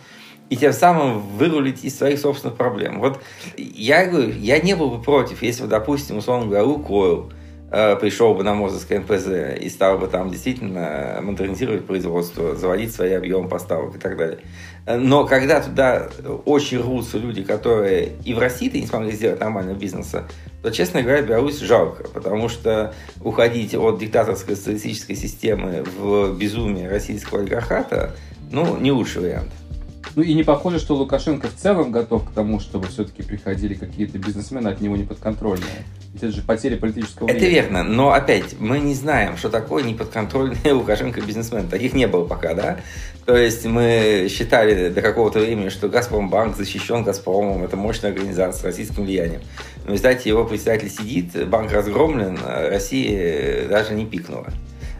и 0.48 0.56
тем 0.56 0.72
самым 0.72 1.20
вырулить 1.20 1.84
из 1.84 1.96
своих 1.96 2.18
собственных 2.18 2.56
проблем. 2.56 2.98
Вот 2.98 3.22
я 3.56 4.06
говорю, 4.06 4.32
я 4.32 4.58
не 4.58 4.74
был 4.74 4.90
бы 4.90 5.00
против, 5.00 5.42
если 5.42 5.62
бы, 5.62 5.68
допустим, 5.68 6.16
условно 6.16 6.46
говоря, 6.46 6.64
Лукойл 6.64 7.32
э, 7.70 7.94
пришел 7.94 8.34
бы 8.34 8.42
на 8.42 8.54
Мозырское 8.54 8.98
НПЗ 8.98 9.62
и 9.62 9.68
стал 9.70 9.98
бы 9.98 10.08
там 10.08 10.28
действительно 10.28 11.20
модернизировать 11.22 11.86
производство, 11.86 12.56
заводить 12.56 12.92
свои 12.92 13.12
объемы 13.12 13.48
поставок 13.48 13.94
и 13.94 13.98
так 13.98 14.16
далее. 14.16 14.40
Но 14.86 15.26
когда 15.26 15.60
туда 15.60 16.08
очень 16.44 16.78
рвутся 16.78 17.18
люди, 17.18 17.42
которые 17.42 18.12
и 18.24 18.34
в 18.34 18.38
России-то 18.38 18.78
не 18.78 18.86
смогли 18.86 19.12
сделать 19.12 19.40
нормального 19.40 19.76
бизнеса, 19.76 20.26
то, 20.62 20.70
честно 20.70 21.02
говоря, 21.02 21.22
Беларусь 21.22 21.58
жалко, 21.60 22.08
потому 22.08 22.48
что 22.48 22.94
уходить 23.22 23.74
от 23.74 23.98
диктаторской 23.98 24.56
социалистической 24.56 25.16
системы 25.16 25.84
в 25.98 26.36
безумие 26.36 26.88
российского 26.88 27.40
олигархата, 27.40 28.14
ну, 28.50 28.76
не 28.78 28.92
лучший 28.92 29.22
вариант. 29.22 29.50
Ну 30.16 30.22
и 30.22 30.34
не 30.34 30.42
похоже, 30.42 30.78
что 30.78 30.96
Лукашенко 30.96 31.48
в 31.48 31.54
целом 31.54 31.92
готов 31.92 32.28
к 32.28 32.32
тому, 32.32 32.58
чтобы 32.60 32.88
все-таки 32.88 33.22
приходили 33.22 33.74
какие-то 33.74 34.18
бизнесмены 34.18 34.68
от 34.68 34.80
него 34.80 34.96
неподконтрольные. 34.96 35.84
Ведь 36.12 36.22
это 36.22 36.32
же 36.32 36.42
потеря 36.42 36.76
политического 36.76 37.26
влияния. 37.26 37.46
Это 37.46 37.54
верно, 37.54 37.82
но 37.84 38.12
опять, 38.12 38.58
мы 38.58 38.80
не 38.80 38.94
знаем, 38.94 39.36
что 39.36 39.48
такое 39.48 39.84
неподконтрольный 39.84 40.56
Лукашенко 40.72 41.20
бизнесмен. 41.20 41.68
Таких 41.68 41.94
не 41.94 42.08
было 42.08 42.24
пока, 42.24 42.54
да? 42.54 42.80
То 43.26 43.36
есть 43.36 43.64
мы 43.64 44.26
считали 44.28 44.88
до 44.88 45.02
какого-то 45.02 45.38
времени, 45.38 45.68
что 45.68 45.88
Газпромбанк 45.88 46.56
защищен 46.56 47.04
Газпромом, 47.04 47.62
это 47.62 47.76
мощная 47.76 48.10
организация 48.10 48.60
с 48.60 48.64
российским 48.64 49.04
влиянием. 49.04 49.42
Но, 49.86 49.96
знаете, 49.96 50.28
его 50.28 50.44
председатель 50.44 50.90
сидит, 50.90 51.48
банк 51.48 51.70
разгромлен, 51.70 52.38
а 52.42 52.68
Россия 52.68 53.68
даже 53.68 53.94
не 53.94 54.06
пикнула. 54.06 54.48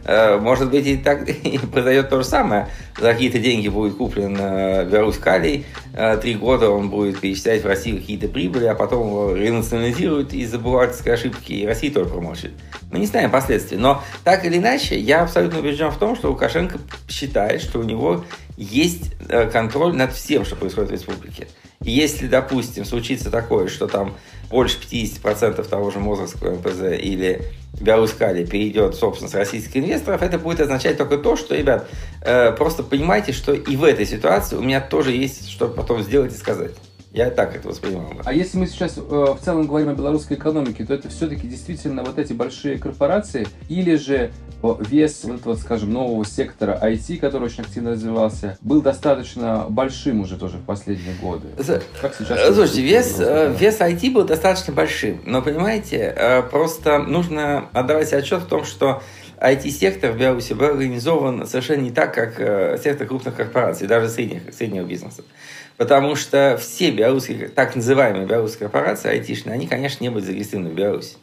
Э, 0.05 0.37
может 0.37 0.71
быть, 0.71 0.85
и 0.87 0.97
так 0.97 1.27
и 1.43 1.57
произойдет 1.57 2.09
то 2.09 2.17
же 2.17 2.23
самое. 2.23 2.67
За 2.99 3.13
какие-то 3.13 3.39
деньги 3.39 3.69
будет 3.69 3.95
куплен 3.95 4.35
э, 4.39 4.85
Беларусь 4.85 5.17
Калий, 5.17 5.65
э, 5.93 6.17
три 6.17 6.35
года 6.35 6.69
он 6.69 6.89
будет 6.89 7.19
перечислять 7.19 7.63
в 7.63 7.67
России 7.67 7.97
какие-то 7.97 8.27
прибыли, 8.27 8.65
а 8.65 8.75
потом 8.75 9.07
его 9.07 9.35
ренационализируют 9.35 10.33
из-за 10.33 10.59
бухгалтерской 10.59 11.13
ошибки, 11.13 11.53
и 11.53 11.65
Россия 11.65 11.91
тоже 11.91 12.09
промолчит. 12.09 12.51
Мы 12.91 12.99
не 12.99 13.05
знаем 13.05 13.31
последствий. 13.31 13.77
Но 13.77 14.03
так 14.23 14.45
или 14.45 14.57
иначе, 14.57 14.99
я 14.99 15.23
абсолютно 15.23 15.59
убежден 15.59 15.91
в 15.91 15.97
том, 15.97 16.15
что 16.15 16.29
Лукашенко 16.29 16.79
считает, 17.07 17.61
что 17.61 17.79
у 17.79 17.83
него 17.83 18.25
есть 18.57 19.13
контроль 19.51 19.95
над 19.95 20.13
всем, 20.13 20.45
что 20.45 20.55
происходит 20.55 20.89
в 20.89 20.93
республике. 20.93 21.47
И 21.83 21.91
если, 21.91 22.27
допустим, 22.27 22.85
случится 22.85 23.31
такое, 23.31 23.67
что 23.67 23.87
там 23.87 24.13
больше 24.49 24.77
50% 24.79 25.67
того 25.67 25.89
же 25.89 25.99
Мозырского 25.99 26.55
МПЗ 26.55 26.99
или 27.01 27.41
Беларусь-Кали 27.81 28.45
перейдет 28.45 28.95
в 28.95 28.99
собственность 28.99 29.35
российских 29.35 29.77
инвесторов, 29.77 30.21
это 30.21 30.39
будет 30.39 30.61
означать 30.61 30.97
только 30.97 31.17
то, 31.17 31.35
что, 31.35 31.55
ребят, 31.55 31.87
э, 32.21 32.51
просто 32.51 32.83
понимайте, 32.83 33.31
что 33.31 33.53
и 33.53 33.75
в 33.75 33.83
этой 33.83 34.05
ситуации 34.05 34.55
у 34.55 34.61
меня 34.61 34.81
тоже 34.81 35.11
есть 35.11 35.49
что 35.49 35.67
потом 35.67 36.01
сделать 36.01 36.33
и 36.33 36.37
сказать. 36.37 36.71
Я 37.13 37.29
так 37.29 37.55
это 37.55 37.67
воспринимаю. 37.67 38.21
А 38.23 38.33
если 38.33 38.57
мы 38.57 38.67
сейчас 38.67 38.97
э, 38.97 39.01
в 39.01 39.39
целом 39.43 39.67
говорим 39.67 39.89
о 39.89 39.93
белорусской 39.93 40.37
экономике, 40.37 40.85
то 40.85 40.93
это 40.93 41.09
все-таки 41.09 41.45
действительно 41.45 42.03
вот 42.03 42.17
эти 42.17 42.31
большие 42.31 42.77
корпорации 42.77 43.47
или 43.67 43.95
же 43.95 44.31
вес 44.79 45.21
вот, 45.23 45.41
вот, 45.43 45.59
скажем, 45.59 45.91
нового 45.91 46.23
сектора 46.25 46.79
IT, 46.81 47.17
который 47.17 47.45
очень 47.45 47.63
активно 47.63 47.91
развивался, 47.91 48.57
был 48.61 48.81
достаточно 48.81 49.65
большим 49.69 50.21
уже 50.21 50.37
тоже 50.37 50.57
в 50.57 50.63
последние 50.63 51.15
годы. 51.15 51.47
Как 52.01 52.15
сейчас? 52.15 52.53
Слушайте, 52.53 52.81
вес, 52.81 53.17
э, 53.19 53.53
вес 53.59 53.79
IT 53.79 54.11
был 54.11 54.23
достаточно 54.23 54.73
большим, 54.73 55.21
но 55.25 55.41
понимаете, 55.41 56.13
э, 56.15 56.43
просто 56.43 56.99
нужно 56.99 57.69
отдавать 57.73 58.07
себе 58.07 58.19
отчет 58.19 58.43
в 58.43 58.47
том, 58.47 58.63
что 58.63 59.01
IT-сектор 59.41 60.11
в 60.11 60.17
Беларуси 60.17 60.53
был 60.53 60.67
организован 60.67 61.47
совершенно 61.47 61.81
не 61.81 61.91
так, 61.91 62.13
как 62.13 62.39
э, 62.39 62.77
сектор 62.81 63.07
крупных 63.07 63.35
корпораций, 63.35 63.87
даже 63.87 64.07
средних, 64.07 64.53
среднего 64.53 64.85
бизнеса. 64.85 65.23
Потому 65.81 66.15
что 66.15 66.59
все 66.61 66.91
белорусские, 66.91 67.49
так 67.49 67.75
называемые 67.75 68.27
белорусские 68.27 68.69
корпорации 68.69 69.09
айтишные, 69.09 69.55
они, 69.55 69.65
конечно, 69.65 70.03
не 70.03 70.11
были 70.11 70.23
зарегистрированы 70.23 70.69
в 70.69 70.75
Беларуси. 70.75 71.15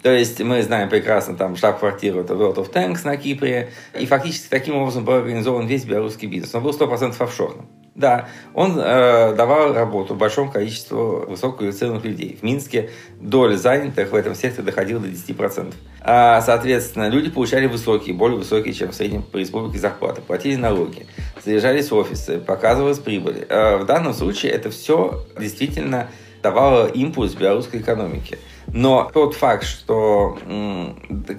То 0.00 0.10
есть 0.10 0.40
мы 0.40 0.62
знаем 0.62 0.88
прекрасно 0.88 1.36
там 1.36 1.54
штаб-квартиру 1.54 2.20
это 2.20 2.32
World 2.32 2.54
of 2.54 2.72
Tanks 2.72 3.00
на 3.04 3.18
Кипре, 3.18 3.68
и 3.92 4.06
фактически 4.06 4.48
таким 4.48 4.76
образом 4.76 5.04
был 5.04 5.16
организован 5.16 5.66
весь 5.66 5.84
белорусский 5.84 6.28
бизнес. 6.28 6.54
Он 6.54 6.62
был 6.62 6.70
100% 6.70 7.14
офшорным. 7.18 7.66
Да, 7.96 8.28
он 8.54 8.78
э, 8.78 9.34
давал 9.34 9.74
работу 9.74 10.14
большому 10.14 10.50
количеству 10.50 11.26
высококвалифицированных 11.28 12.04
людей. 12.04 12.38
В 12.40 12.44
Минске 12.44 12.90
доля 13.20 13.56
занятых 13.56 14.12
в 14.12 14.14
этом 14.14 14.34
секторе 14.34 14.64
доходила 14.64 15.00
до 15.00 15.08
10%. 15.08 15.74
А, 16.00 16.40
соответственно, 16.40 17.08
люди 17.08 17.30
получали 17.30 17.66
высокие, 17.66 18.14
более 18.14 18.38
высокие, 18.38 18.72
чем 18.74 18.92
в 18.92 18.94
среднем 18.94 19.22
по 19.22 19.38
республике 19.38 19.78
зарплаты, 19.78 20.22
платили 20.22 20.54
налоги, 20.54 21.06
содержались 21.42 21.90
офисы, 21.90 22.38
показывалась 22.38 23.00
прибыль. 23.00 23.44
Э, 23.48 23.76
в 23.78 23.86
данном 23.86 24.14
случае 24.14 24.52
это 24.52 24.70
все 24.70 25.26
действительно 25.38 26.08
давало 26.42 26.86
импульс 26.86 27.34
белорусской 27.34 27.80
экономике. 27.80 28.38
Но 28.72 29.10
тот 29.12 29.34
факт, 29.34 29.64
что, 29.64 30.38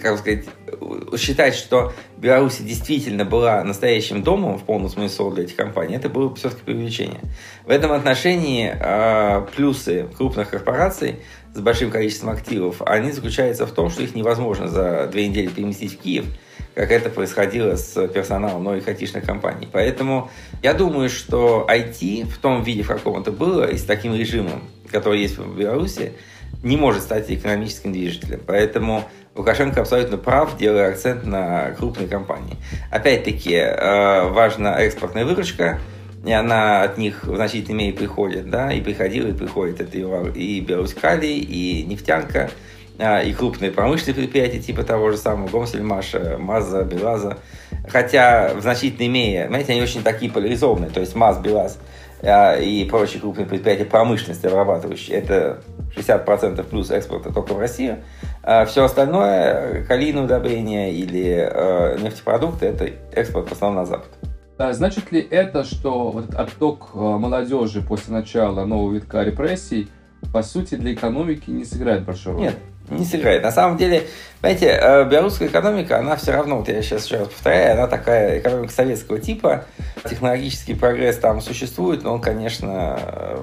как 0.01 0.17
сказать, 0.17 0.45
считать, 1.17 1.55
что 1.55 1.93
Беларусь 2.17 2.57
действительно 2.57 3.25
была 3.25 3.63
настоящим 3.63 4.21
домом 4.21 4.57
в 4.57 4.63
полном 4.63 4.89
смысле 4.89 5.09
слова 5.09 5.35
для 5.35 5.43
этих 5.45 5.55
компаний, 5.55 5.95
это 5.95 6.09
было 6.09 6.33
все-таки 6.35 6.63
преувеличение. 6.63 7.21
В 7.65 7.69
этом 7.69 7.91
отношении 7.93 8.73
э, 8.77 9.45
плюсы 9.55 10.07
крупных 10.17 10.49
корпораций 10.49 11.17
с 11.53 11.59
большим 11.59 11.89
количеством 11.89 12.29
активов, 12.29 12.81
они 12.81 13.11
заключаются 13.11 13.65
в 13.65 13.71
том, 13.71 13.89
что 13.89 14.03
их 14.03 14.15
невозможно 14.15 14.67
за 14.67 15.07
две 15.11 15.27
недели 15.27 15.47
переместить 15.47 15.93
в 15.93 16.01
Киев, 16.01 16.25
как 16.75 16.91
это 16.91 17.09
происходило 17.09 17.75
с 17.75 18.07
персоналом 18.07 18.61
многих 18.61 18.87
айтишных 18.87 19.25
компаний. 19.25 19.67
Поэтому 19.71 20.29
я 20.63 20.73
думаю, 20.73 21.09
что 21.09 21.67
IT 21.69 22.25
в 22.27 22.37
том 22.37 22.63
виде, 22.63 22.83
в 22.83 22.87
каком 22.87 23.21
это 23.21 23.31
было, 23.31 23.69
и 23.69 23.77
с 23.77 23.83
таким 23.83 24.15
режимом, 24.15 24.63
который 24.89 25.21
есть 25.21 25.37
в 25.37 25.57
Беларуси, 25.57 26.13
не 26.63 26.77
может 26.77 27.03
стать 27.03 27.31
экономическим 27.31 27.91
движителем. 27.91 28.41
Поэтому 28.45 29.05
Лукашенко 29.35 29.81
абсолютно 29.81 30.17
прав, 30.17 30.57
делая 30.57 30.89
акцент 30.89 31.25
на 31.25 31.71
крупные 31.71 32.07
компании. 32.07 32.57
Опять-таки, 32.91 33.53
э, 33.53 34.29
важна 34.29 34.79
экспортная 34.81 35.25
выручка, 35.25 35.79
и 36.25 36.31
она 36.31 36.83
от 36.83 36.97
них 36.97 37.23
в 37.23 37.35
значительной 37.35 37.85
мере 37.85 37.93
приходит, 37.93 38.49
да, 38.49 38.71
и 38.71 38.81
приходила, 38.81 39.27
и 39.27 39.33
приходит. 39.33 39.81
Это 39.81 39.97
и 39.97 40.59
Беларусь 40.59 40.93
Калий, 40.93 41.39
и 41.39 41.83
нефтянка, 41.83 42.51
э, 42.99 43.25
и 43.27 43.33
крупные 43.33 43.71
промышленные 43.71 44.15
предприятия, 44.15 44.59
типа 44.59 44.83
того 44.83 45.11
же 45.11 45.17
самого 45.17 45.47
Гомсельмаша, 45.47 46.37
МАЗа, 46.37 46.83
Белаза. 46.83 47.37
Хотя 47.87 48.53
в 48.53 48.61
значительной 48.61 49.07
мере, 49.07 49.47
знаете, 49.47 49.71
они 49.71 49.81
очень 49.81 50.03
такие 50.03 50.31
поляризованные. 50.31 50.89
То 50.89 50.99
есть 50.99 51.15
МАЗ, 51.15 51.39
БелАЗ 51.39 51.79
и 52.23 52.85
прочие 52.89 53.19
крупные 53.19 53.47
предприятия 53.47 53.85
промышленности 53.85 54.45
обрабатывающие, 54.45 55.17
это 55.17 55.61
60% 55.95 56.63
плюс 56.63 56.91
экспорта 56.91 57.33
только 57.33 57.53
в 57.53 57.59
Россию. 57.59 57.99
А 58.43 58.65
все 58.65 58.83
остальное, 58.83 59.83
калийные 59.85 60.25
удобрения 60.25 60.93
или 60.93 61.49
э, 61.51 61.97
нефтепродукты, 61.99 62.67
это 62.67 62.89
экспорт 63.11 63.49
в 63.49 63.51
основном 63.51 63.83
на 63.83 63.85
Запад. 63.85 64.09
А 64.57 64.73
значит 64.73 65.11
ли 65.11 65.19
это, 65.19 65.63
что 65.63 66.11
вот 66.11 66.35
отток 66.35 66.93
молодежи 66.93 67.81
после 67.81 68.13
начала 68.13 68.65
нового 68.65 68.93
витка 68.93 69.23
репрессий, 69.23 69.89
по 70.31 70.43
сути, 70.43 70.75
для 70.75 70.93
экономики 70.93 71.49
не 71.49 71.65
сыграет 71.65 72.05
большой 72.05 72.33
роли? 72.33 72.43
Нет, 72.43 72.55
не 72.91 73.05
сыграет. 73.05 73.43
На 73.43 73.51
самом 73.51 73.77
деле, 73.77 74.03
знаете, 74.39 74.67
э, 74.67 75.05
белорусская 75.09 75.47
экономика, 75.47 75.99
она 75.99 76.15
все 76.15 76.31
равно, 76.31 76.57
вот 76.57 76.67
я 76.67 76.81
сейчас 76.81 77.05
еще 77.05 77.17
раз 77.17 77.29
повторяю, 77.29 77.73
она 77.73 77.87
такая 77.87 78.39
экономика 78.39 78.73
советского 78.73 79.19
типа. 79.19 79.65
Технологический 80.09 80.73
прогресс 80.73 81.17
там 81.17 81.41
существует, 81.41 82.03
но 82.03 82.13
он, 82.13 82.21
конечно, 82.21 82.99
э, 82.99 83.37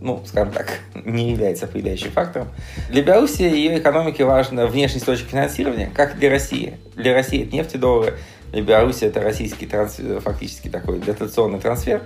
ну, 0.00 0.22
скажем 0.26 0.52
так, 0.52 0.80
не 1.04 1.32
является 1.32 1.66
определяющим 1.66 2.10
фактором. 2.10 2.48
Для 2.90 3.02
Беларуси 3.02 3.42
ее 3.42 3.78
экономике 3.78 4.24
важно 4.24 4.66
внешний 4.66 5.00
источник 5.00 5.28
финансирования, 5.28 5.90
как 5.94 6.18
для 6.18 6.30
России. 6.30 6.78
Для 6.94 7.12
России 7.12 7.44
это 7.44 7.54
нефть 7.54 7.74
и 7.74 7.78
доллары, 7.78 8.14
для 8.52 8.62
Беларуси 8.62 9.04
это 9.04 9.20
российский 9.20 9.66
трансфер, 9.66 10.20
фактически 10.20 10.68
такой 10.68 11.00
дотационный 11.00 11.60
трансфер. 11.60 12.02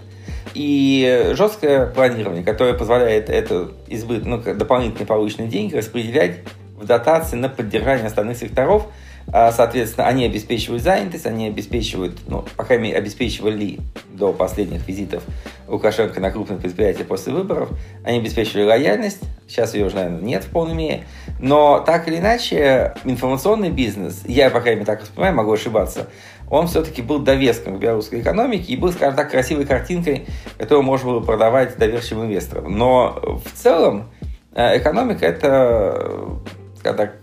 И 0.54 1.32
жесткое 1.36 1.86
планирование, 1.86 2.42
которое 2.42 2.74
позволяет 2.74 3.28
эту 3.28 3.72
избыт, 3.86 4.24
ну, 4.24 4.38
дополнительные 4.38 5.06
полученные 5.06 5.48
деньги 5.48 5.76
распределять 5.76 6.40
в 6.80 6.86
дотации 6.86 7.36
на 7.36 7.48
поддержание 7.48 8.06
остальных 8.06 8.38
секторов– 8.38 8.86
а, 9.32 9.52
соответственно, 9.52 10.08
они 10.08 10.24
обеспечивают 10.24 10.82
занятость, 10.82 11.26
они 11.26 11.46
обеспечивают, 11.46 12.18
ну, 12.26 12.44
по 12.56 12.64
крайней 12.64 12.84
мере, 12.84 12.98
обеспечивали 12.98 13.78
до 14.12 14.32
последних 14.32 14.86
визитов 14.88 15.22
Лукашенко 15.68 16.20
на 16.20 16.30
крупные 16.30 16.58
предприятия 16.58 17.04
после 17.04 17.32
выборов, 17.32 17.70
они 18.04 18.18
обеспечивали 18.18 18.64
лояльность, 18.64 19.20
сейчас 19.46 19.74
ее 19.74 19.86
уже, 19.86 19.96
наверное, 19.96 20.20
нет 20.20 20.44
в 20.44 20.50
полной 20.50 20.74
мере, 20.74 21.04
но 21.38 21.78
так 21.78 22.08
или 22.08 22.18
иначе 22.18 22.94
информационный 23.04 23.70
бизнес, 23.70 24.22
я, 24.26 24.50
по 24.50 24.60
крайней 24.60 24.80
мере, 24.80 24.86
так 24.86 25.02
воспринимаю, 25.02 25.36
могу 25.36 25.52
ошибаться, 25.52 26.08
он 26.48 26.66
все-таки 26.66 27.00
был 27.00 27.20
довеском 27.20 27.76
к 27.76 27.80
белорусской 27.80 28.20
экономике 28.20 28.72
и 28.72 28.76
был, 28.76 28.90
скажем 28.90 29.14
так, 29.14 29.30
красивой 29.30 29.64
картинкой, 29.64 30.26
которую 30.58 30.82
можно 30.82 31.10
было 31.10 31.20
продавать 31.20 31.78
доверчивым 31.78 32.26
инвесторам. 32.26 32.76
Но 32.76 33.40
в 33.44 33.56
целом 33.56 34.10
э, 34.52 34.78
экономика 34.78 35.24
это, 35.24 36.40
так, 36.82 37.16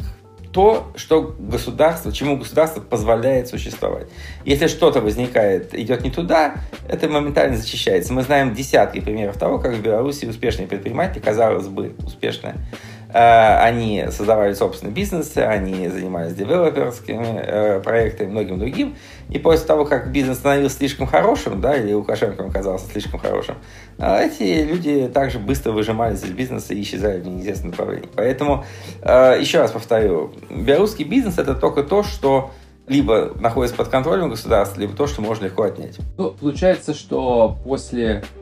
то, 0.52 0.92
что 0.96 1.36
государство, 1.38 2.12
чему 2.12 2.38
государство 2.38 2.82
позволяет 2.82 3.48
существовать. 3.48 4.08
Если 4.44 4.68
что-то 4.68 5.02
возникает, 5.02 5.74
идет 5.76 6.02
не 6.02 6.10
туда, 6.10 6.56
это 6.90 7.08
моментально 7.08 7.58
зачищается. 7.58 8.14
Мы 8.14 8.24
знаем 8.24 8.56
десятки 8.56 9.00
примеров 9.00 9.38
того, 9.38 9.60
как 9.60 9.76
в 9.76 9.82
Беларуси 9.82 10.26
успешные 10.26 10.68
предприниматели, 10.68 11.20
казалось 11.20 11.68
бы, 11.68 11.96
успешные, 12.04 12.56
Э, 12.56 12.97
они 13.14 14.06
создавали 14.12 14.54
собственные 14.54 14.94
бизнесы, 14.94 15.40
они 15.40 15.88
занимались 15.88 16.34
девелоперскими 16.34 17.40
э, 17.42 17.80
проектами, 17.82 18.30
многим 18.30 18.60
другим. 18.60 18.96
И 19.30 19.40
после 19.40 19.66
того, 19.66 19.86
как 19.86 20.12
бизнес 20.12 20.38
становился 20.38 20.78
слишком 20.78 21.08
хорошим, 21.08 21.62
да, 21.62 21.76
или 21.76 21.94
Лукашенко 21.94 22.46
оказался 22.46 22.88
слишком 22.92 23.20
хорошим, 23.20 23.56
э, 23.98 24.26
эти 24.26 24.64
люди 24.64 25.10
также 25.14 25.40
быстро 25.40 25.72
выжимались 25.72 26.24
из 26.24 26.32
бизнеса 26.32 26.74
и 26.74 26.82
исчезали 26.82 27.22
в 27.22 27.28
неизвестном 27.28 27.72
направлении. 27.72 28.10
Поэтому, 28.16 28.66
еще 29.04 29.60
раз 29.60 29.72
повторю, 29.72 30.34
белорусский 30.50 31.06
бизнес– 31.06 31.38
это 31.38 31.56
только 31.56 31.84
то, 31.84 32.04
что 32.04 32.52
либо 32.88 33.34
находится 33.40 33.76
под 33.76 33.90
контролем 33.90 34.30
государства, 34.30 34.80
либо 34.80 34.94
то, 34.96 35.08
что 35.08 35.22
можно 35.22 35.46
легко 35.46 35.64
отнять. 35.64 35.98
Ну, 36.18 36.32
получается, 36.32 36.94
что 36.94 37.58
после 37.64 38.24
Э, 38.36 38.37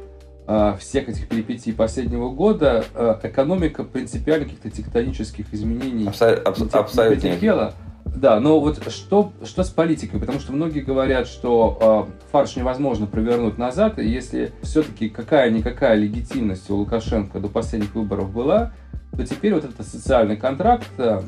всех 0.79 1.09
этих 1.09 1.27
перипетий 1.27 1.73
последнего 1.73 2.29
года 2.29 2.85
э, 2.93 3.19
экономика 3.23 3.83
принципиально 3.83 4.45
каких-то 4.45 4.69
тектонических 4.69 5.53
изменений 5.53 6.07
абсолютно, 6.07 6.79
абсолютно. 6.79 7.15
претерпела. 7.15 7.73
Да, 8.05 8.39
но 8.39 8.59
вот 8.59 8.91
что, 8.91 9.33
что 9.43 9.63
с 9.63 9.69
политикой? 9.69 10.19
Потому 10.19 10.39
что 10.39 10.53
многие 10.53 10.81
говорят, 10.81 11.27
что 11.27 12.07
э, 12.07 12.27
фарш 12.31 12.55
невозможно 12.55 13.07
провернуть 13.07 13.57
назад, 13.57 13.99
и 13.99 14.07
если 14.07 14.51
все-таки 14.61 15.09
какая-никакая 15.09 15.95
легитимность 15.95 16.69
у 16.69 16.75
Лукашенко 16.75 17.39
до 17.39 17.49
последних 17.49 17.93
выборов 17.95 18.31
была, 18.31 18.71
то 19.17 19.25
теперь 19.25 19.53
вот 19.53 19.65
этот 19.65 19.85
социальный 19.85 20.37
контракт 20.37 20.87
э, 20.97 21.21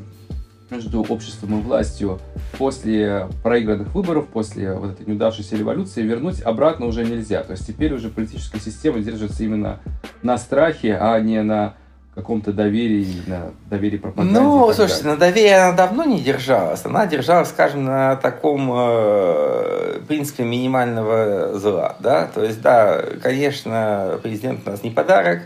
между 0.70 1.02
обществом 1.02 1.58
и 1.58 1.62
властью 1.62 2.20
после 2.58 3.28
проигранных 3.42 3.94
выборов, 3.94 4.26
после 4.28 4.74
вот 4.74 4.92
этой 4.92 5.06
неудавшейся 5.06 5.56
революции 5.56 6.02
вернуть 6.02 6.40
обратно 6.42 6.86
уже 6.86 7.04
нельзя. 7.04 7.42
То 7.42 7.52
есть 7.52 7.66
теперь 7.66 7.92
уже 7.94 8.08
политическая 8.08 8.60
система 8.60 9.00
держится 9.00 9.42
именно 9.44 9.80
на 10.22 10.38
страхе, 10.38 10.96
а 11.00 11.18
не 11.20 11.42
на 11.42 11.74
каком-то 12.18 12.52
доверии, 12.52 13.22
на 13.28 13.52
доверии 13.70 13.98
пропаганде. 13.98 14.40
Ну, 14.40 14.72
слушайте, 14.72 15.06
на 15.06 15.16
доверии 15.16 15.52
она 15.52 15.72
давно 15.72 16.04
не 16.04 16.20
держалась. 16.20 16.84
Она 16.84 17.06
держалась, 17.06 17.48
скажем, 17.48 17.84
на 17.84 18.16
таком 18.16 18.68
э, 18.74 20.00
принципе 20.08 20.42
минимального 20.42 21.56
зла. 21.58 21.94
Да? 22.00 22.26
То 22.26 22.42
есть, 22.42 22.60
да, 22.60 23.04
конечно, 23.22 24.18
президент 24.20 24.66
у 24.66 24.70
нас 24.70 24.82
не 24.82 24.90
подарок, 24.90 25.42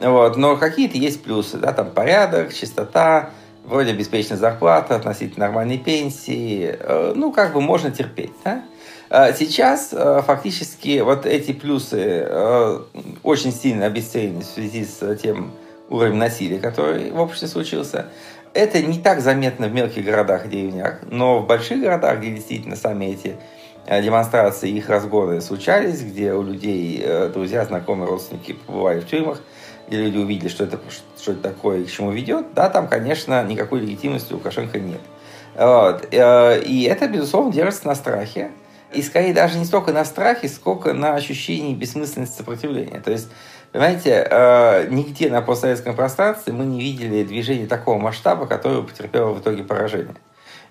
вот, 0.00 0.36
но 0.36 0.56
какие-то 0.56 0.96
есть 0.98 1.22
плюсы. 1.24 1.58
Да? 1.58 1.72
Там 1.72 1.90
порядок, 1.90 2.54
чистота, 2.54 3.30
вроде 3.64 3.92
обеспечена 3.92 4.36
зарплата, 4.36 4.96
относительно 4.96 5.46
нормальной 5.46 5.78
пенсии, 5.78 6.76
э, 6.78 7.12
ну, 7.14 7.32
как 7.32 7.52
бы 7.52 7.60
можно 7.60 7.90
терпеть, 7.90 8.32
да? 8.44 8.62
А 9.10 9.32
сейчас 9.32 9.90
э, 9.92 10.22
фактически 10.26 11.00
вот 11.00 11.26
эти 11.26 11.52
плюсы 11.52 12.24
э, 12.26 12.78
очень 13.22 13.52
сильно 13.52 13.86
обесценены 13.86 14.40
в 14.40 14.46
связи 14.46 14.84
с 14.84 15.16
тем 15.16 15.52
уровнем 15.88 16.18
насилия, 16.18 16.58
который 16.58 17.10
в 17.10 17.20
обществе 17.20 17.48
случился. 17.48 18.06
Это 18.54 18.80
не 18.82 18.98
так 18.98 19.20
заметно 19.20 19.66
в 19.66 19.72
мелких 19.72 20.04
городах 20.04 20.46
и 20.46 20.48
деревнях, 20.48 21.00
но 21.10 21.40
в 21.40 21.46
больших 21.46 21.80
городах, 21.80 22.18
где 22.18 22.30
действительно 22.30 22.76
сами 22.76 23.06
эти 23.06 23.36
демонстрации, 23.86 24.70
их 24.70 24.88
разгоны 24.88 25.40
случались, 25.40 26.00
где 26.02 26.32
у 26.32 26.42
людей 26.42 27.04
друзья, 27.34 27.64
знакомые, 27.64 28.08
родственники 28.08 28.52
побывали 28.52 29.00
в 29.00 29.06
тюрьмах– 29.06 29.40
и 29.88 29.96
люди 29.96 30.18
увидели, 30.18 30.48
что 30.48 30.64
это, 30.64 30.78
что 31.20 31.32
это 31.32 31.42
такое 31.42 31.80
и 31.80 31.84
к 31.84 31.90
чему 31.90 32.10
ведет, 32.10 32.54
да, 32.54 32.70
там, 32.70 32.88
конечно, 32.88 33.44
никакой 33.44 33.80
легитимности 33.80 34.32
у 34.32 34.36
Лукашенко 34.36 34.78
нет. 34.78 35.00
Вот. 35.54 36.08
Э, 36.10 36.60
и 36.60 36.84
это, 36.84 37.08
безусловно, 37.08 37.52
держится 37.52 37.86
на 37.86 37.94
страхе. 37.94 38.50
И 38.92 39.02
скорее 39.02 39.34
даже 39.34 39.58
не 39.58 39.64
столько 39.64 39.92
на 39.92 40.04
страхе, 40.04 40.48
сколько 40.48 40.92
на 40.92 41.14
ощущении 41.14 41.74
бессмысленности 41.74 42.36
сопротивления. 42.36 43.00
То 43.00 43.10
есть, 43.10 43.28
понимаете, 43.72 44.26
э, 44.30 44.88
нигде 44.88 45.30
на 45.30 45.42
постсоветском 45.42 45.96
пространстве 45.96 46.52
мы 46.52 46.64
не 46.64 46.80
видели 46.80 47.24
движения 47.24 47.66
такого 47.66 47.98
масштаба, 47.98 48.46
которое 48.46 48.82
потерпело 48.82 49.32
в 49.32 49.40
итоге 49.40 49.64
поражение. 49.64 50.14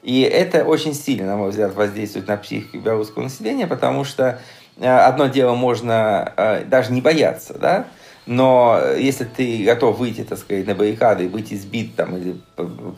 И 0.04 0.21
это 0.21 0.65
очень 0.65 0.93
сильно, 0.93 1.28
на 1.28 1.38
мой 1.38 1.49
взгляд, 1.49 1.73
воздействует 1.76 2.28
на 2.28 2.38
психику 2.38 2.78
белорусского 2.78 3.23
населения, 3.23 3.67
потому 3.67 4.04
что 4.04 4.39
одно 4.82 5.28
дело 5.28 5.56
можно 5.56 6.62
даже 6.67 6.91
не 6.91 6.99
бояться, 6.99 7.54
да, 7.58 7.86
но 8.25 8.79
если 8.97 9.25
ты 9.25 9.63
готов 9.63 9.97
выйти, 9.97 10.23
так 10.23 10.38
сказать, 10.38 10.65
на 10.65 10.75
баррикады 10.75 11.27
быть 11.27 11.51
избит 11.51 11.95
там, 11.95 12.15
или 12.15 12.36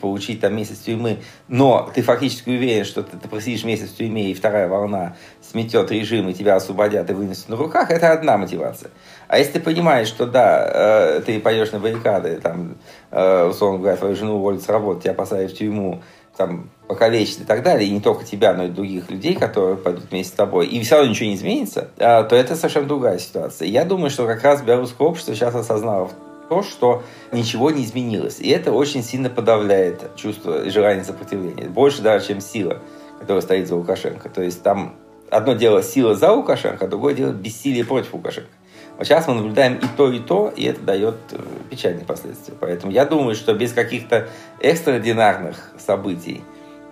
получить 0.00 0.40
там 0.40 0.54
месяц 0.54 0.78
тюрьмы, 0.78 1.18
но 1.48 1.90
ты 1.94 2.02
фактически 2.02 2.50
уверен, 2.50 2.84
что 2.84 3.02
ты, 3.02 3.16
ты 3.16 3.28
просидишь 3.28 3.64
месяц 3.64 3.90
в 3.90 3.96
тюрьме, 3.96 4.30
и 4.30 4.34
вторая 4.34 4.68
волна 4.68 5.16
сметет 5.42 5.90
режим, 5.90 6.28
и 6.28 6.34
тебя 6.34 6.56
освободят 6.56 7.10
и 7.10 7.12
вынесут 7.12 7.48
на 7.48 7.56
руках, 7.56 7.90
это 7.90 8.12
одна 8.12 8.36
мотивация. 8.36 8.90
А 9.28 9.38
если 9.38 9.54
ты 9.54 9.60
понимаешь, 9.60 10.08
что 10.08 10.26
да, 10.26 11.16
э, 11.18 11.22
ты 11.26 11.40
пойдешь 11.40 11.72
на 11.72 11.80
баррикады, 11.80 12.36
там, 12.40 12.76
э, 13.10 13.44
условно 13.44 13.78
говоря, 13.78 13.96
твою 13.96 14.14
жену 14.14 14.36
уволят 14.36 14.62
с 14.62 14.68
работы, 14.68 15.02
тебя 15.02 15.14
посадят 15.14 15.50
в 15.50 15.56
тюрьму, 15.56 16.02
там, 16.36 16.70
покалечить 16.88 17.40
и 17.40 17.44
так 17.44 17.62
далее, 17.62 17.88
и 17.88 17.92
не 17.92 18.00
только 18.00 18.24
тебя, 18.24 18.52
но 18.54 18.64
и 18.64 18.68
других 18.68 19.10
людей, 19.10 19.34
которые 19.34 19.76
пойдут 19.76 20.04
вместе 20.10 20.32
с 20.32 20.36
тобой, 20.36 20.66
и 20.66 20.82
все 20.82 20.96
равно 20.96 21.10
ничего 21.10 21.28
не 21.28 21.34
изменится, 21.34 21.88
а, 21.98 22.22
то 22.22 22.36
это 22.36 22.54
совершенно 22.54 22.86
другая 22.86 23.18
ситуация. 23.18 23.68
Я 23.68 23.84
думаю, 23.84 24.10
что 24.10 24.26
как 24.26 24.42
раз 24.42 24.62
белорусское 24.62 25.06
общество 25.06 25.34
сейчас 25.34 25.54
осознало 25.54 26.10
то, 26.48 26.62
что 26.62 27.02
ничего 27.32 27.70
не 27.70 27.84
изменилось. 27.84 28.38
И 28.38 28.48
это 28.50 28.72
очень 28.72 29.02
сильно 29.02 29.28
подавляет 29.28 30.14
чувство 30.16 30.64
и 30.64 30.70
желание 30.70 31.04
сопротивления. 31.04 31.68
Больше 31.68 32.02
даже, 32.02 32.28
чем 32.28 32.40
сила, 32.40 32.78
которая 33.18 33.42
стоит 33.42 33.66
за 33.66 33.74
Лукашенко. 33.74 34.28
То 34.28 34.42
есть 34.42 34.62
там 34.62 34.94
одно 35.30 35.54
дело 35.54 35.82
сила 35.82 36.14
за 36.14 36.32
Лукашенко, 36.32 36.84
а 36.84 36.88
другое 36.88 37.14
дело 37.14 37.32
бессилие 37.32 37.84
против 37.84 38.14
Лукашенко. 38.14 38.50
Вот 38.96 39.06
сейчас 39.06 39.26
мы 39.28 39.34
наблюдаем 39.34 39.74
и 39.74 39.86
то, 39.96 40.10
и 40.10 40.20
то, 40.20 40.52
и 40.56 40.64
это 40.64 40.80
дает 40.80 41.16
э, 41.32 41.38
печальные 41.68 42.06
последствия. 42.06 42.54
Поэтому 42.58 42.92
я 42.92 43.04
думаю, 43.04 43.34
что 43.34 43.52
без 43.52 43.74
каких-то 43.74 44.28
экстраординарных 44.60 45.72
событий 45.78 46.42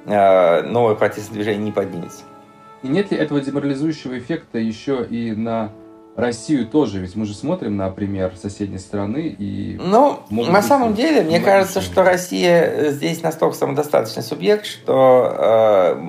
новое 0.07 0.95
протестное 0.95 1.35
движение 1.35 1.65
не 1.65 1.73
поднимется. 1.73 2.23
И 2.83 2.89
нет 2.89 3.11
ли 3.11 3.17
этого 3.17 3.41
деморализующего 3.41 4.19
эффекта 4.19 4.59
еще 4.59 5.05
и 5.05 5.33
на 5.33 5.73
Россию 6.17 6.67
тоже? 6.67 7.01
Ведь 7.01 7.17
мы 7.17 7.25
же 7.25 7.35
смотрим 7.35 7.77
на 7.77 7.91
пример 7.91 8.35
соседней 8.37 8.79
страны 8.79 9.35
и... 9.39 9.81
Ну, 9.83 10.23
на 10.31 10.63
самом 10.63 10.95
деле, 10.95 11.23
мне 11.23 11.41
кажется, 11.41 11.81
что 11.81 12.05
Россия 12.05 12.91
здесь 12.91 13.23
настолько 13.23 13.57
самодостаточный 13.57 14.23
субъект, 14.23 14.67
что 14.67 15.35
э, 15.39 16.03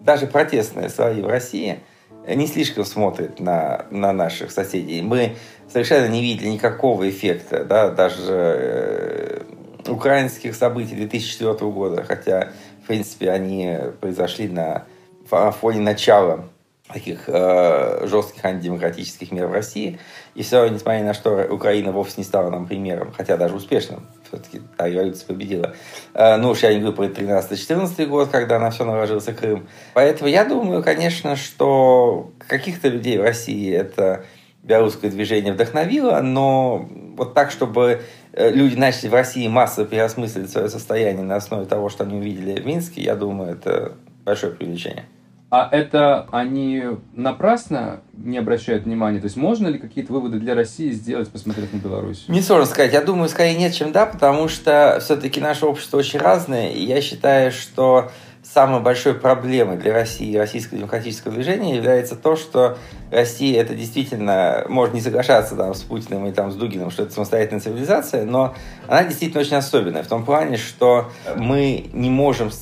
даже 0.00 0.26
протестные 0.26 0.88
слои 0.88 1.20
в 1.20 1.26
России– 1.26 1.80
не 2.26 2.46
слишком 2.46 2.84
смотрит 2.84 3.40
на, 3.40 3.86
на 3.90 4.12
наших 4.12 4.50
соседей. 4.50 5.02
Мы 5.02 5.36
совершенно 5.70 6.08
не 6.08 6.22
видели 6.22 6.48
никакого 6.48 7.08
эффекта, 7.08 7.64
да, 7.64 7.90
даже 7.90 8.32
э, 8.32 9.42
украинских 9.88 10.54
событий 10.54 10.94
2004 10.94 11.70
года, 11.70 12.02
хотя, 12.02 12.48
в 12.84 12.86
принципе, 12.86 13.30
они 13.30 13.78
произошли 14.00 14.46
на 14.46 14.84
фоне 15.28 15.80
начала 15.80 16.44
таких 16.92 17.24
э, 17.28 18.06
жестких 18.06 18.44
антидемократических 18.44 19.32
мер 19.32 19.46
в 19.46 19.52
России. 19.52 19.98
И 20.34 20.42
все, 20.42 20.68
несмотря 20.68 21.02
на 21.02 21.14
что 21.14 21.46
Украина 21.50 21.92
вовсе 21.92 22.16
не 22.18 22.24
стала 22.24 22.50
нам 22.50 22.66
примером, 22.66 23.10
хотя 23.16 23.38
даже 23.38 23.54
успешным, 23.54 24.06
все-таки 24.28 24.60
та 24.76 24.88
революция 24.88 25.26
победила. 25.26 25.74
Э, 26.12 26.36
ну 26.36 26.50
уж 26.50 26.62
я 26.62 26.74
не 26.74 26.80
говорю 26.80 26.94
про 26.94 27.06
13-14 27.06 28.04
год, 28.06 28.28
когда 28.28 28.58
на 28.58 28.70
все 28.70 28.84
наложился 28.84 29.32
Крым. 29.32 29.66
Поэтому 29.94 30.28
я 30.28 30.44
думаю, 30.44 30.82
конечно, 30.82 31.36
что 31.36 32.32
каких-то 32.46 32.88
людей 32.88 33.16
в 33.16 33.22
России 33.22 33.72
это 33.72 34.26
белорусское 34.62 35.10
движение 35.10 35.54
вдохновило, 35.54 36.20
но 36.20 36.86
вот 37.16 37.32
так, 37.32 37.50
чтобы 37.50 38.02
люди 38.36 38.76
начали 38.76 39.08
в 39.08 39.14
России 39.14 39.46
массово 39.48 39.86
переосмысливать 39.86 40.50
свое 40.50 40.68
состояние 40.68 41.24
на 41.24 41.36
основе 41.36 41.66
того, 41.66 41.88
что 41.88 42.04
они 42.04 42.16
увидели 42.18 42.60
в 42.60 42.66
Минске, 42.66 43.02
я 43.02 43.14
думаю, 43.14 43.52
это 43.52 43.92
большое 44.24 44.52
привлечение. 44.52 45.04
А 45.50 45.68
это 45.70 46.26
они 46.32 46.82
напрасно 47.12 48.00
не 48.12 48.38
обращают 48.38 48.86
внимания? 48.86 49.20
То 49.20 49.26
есть 49.26 49.36
можно 49.36 49.68
ли 49.68 49.78
какие-то 49.78 50.12
выводы 50.12 50.40
для 50.40 50.56
России 50.56 50.90
сделать, 50.90 51.28
посмотрев 51.30 51.72
на 51.72 51.78
Беларусь? 51.78 52.24
Не 52.26 52.40
сложно 52.42 52.66
сказать. 52.66 52.92
Я 52.92 53.02
думаю, 53.02 53.28
скорее 53.28 53.56
нет, 53.56 53.72
чем 53.72 53.92
да, 53.92 54.04
потому 54.04 54.48
что 54.48 54.98
все-таки 55.00 55.40
наше 55.40 55.66
общество 55.66 55.98
очень 55.98 56.18
разное. 56.18 56.70
И 56.70 56.82
я 56.82 57.00
считаю, 57.00 57.52
что 57.52 58.10
самой 58.54 58.80
большой 58.80 59.14
проблемой 59.14 59.76
для 59.76 59.92
России 59.92 60.30
и 60.30 60.36
российского 60.36 60.78
демократического 60.78 61.34
движения 61.34 61.74
является 61.74 62.14
то, 62.14 62.36
что 62.36 62.78
Россия 63.10 63.60
это 63.60 63.74
действительно 63.74 64.64
может 64.68 64.94
не 64.94 65.00
соглашаться 65.00 65.56
там, 65.56 65.74
с 65.74 65.82
Путиным 65.82 66.24
и 66.28 66.32
там, 66.32 66.52
с 66.52 66.54
Дугиным, 66.54 66.92
что 66.92 67.02
это 67.02 67.12
самостоятельная 67.12 67.60
цивилизация, 67.60 68.24
но 68.24 68.54
она 68.86 69.02
действительно 69.02 69.40
очень 69.40 69.56
особенная 69.56 70.04
в 70.04 70.06
том 70.06 70.24
плане, 70.24 70.56
что 70.56 71.10
мы 71.34 71.90
не 71.92 72.10
можем 72.10 72.52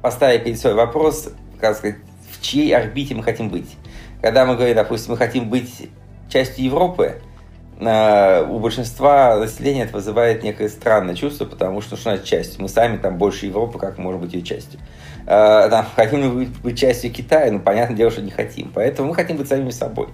поставить 0.00 0.44
перед 0.44 0.58
собой 0.58 0.78
вопрос, 0.78 1.28
как 1.60 1.76
сказать, 1.76 1.96
в 2.32 2.40
чьей 2.40 2.74
орбите 2.74 3.14
мы 3.14 3.22
хотим 3.22 3.50
быть. 3.50 3.76
Когда 4.22 4.46
мы 4.46 4.56
говорим, 4.56 4.74
допустим, 4.74 5.12
мы 5.12 5.18
хотим 5.18 5.50
быть 5.50 5.90
частью 6.30 6.64
Европы, 6.64 7.20
э, 7.78 8.46
у 8.48 8.58
большинства 8.58 9.36
населения 9.36 9.82
это 9.82 9.92
вызывает 9.92 10.42
некое 10.42 10.70
странное 10.70 11.14
чувство, 11.14 11.44
потому 11.44 11.82
что 11.82 11.96
что 11.96 12.10
значит 12.10 12.24
частью? 12.24 12.62
Мы 12.62 12.70
сами 12.70 12.96
там 12.96 13.18
больше 13.18 13.44
Европы, 13.44 13.78
как 13.78 13.98
мы 13.98 14.04
можем 14.04 14.22
быть 14.22 14.32
ее 14.32 14.42
частью? 14.42 14.80
Э, 15.26 15.68
там, 15.70 15.86
хотим 15.94 16.36
быть, 16.36 16.48
быть 16.60 16.78
частью 16.78 17.12
Китая? 17.12 17.50
Ну, 17.50 17.60
понятное 17.60 17.96
дело, 17.96 18.10
что 18.10 18.22
не 18.22 18.30
хотим. 18.30 18.70
Поэтому 18.74 19.08
мы 19.08 19.14
хотим 19.14 19.36
быть 19.36 19.48
самими 19.48 19.70
собой. 19.70 20.08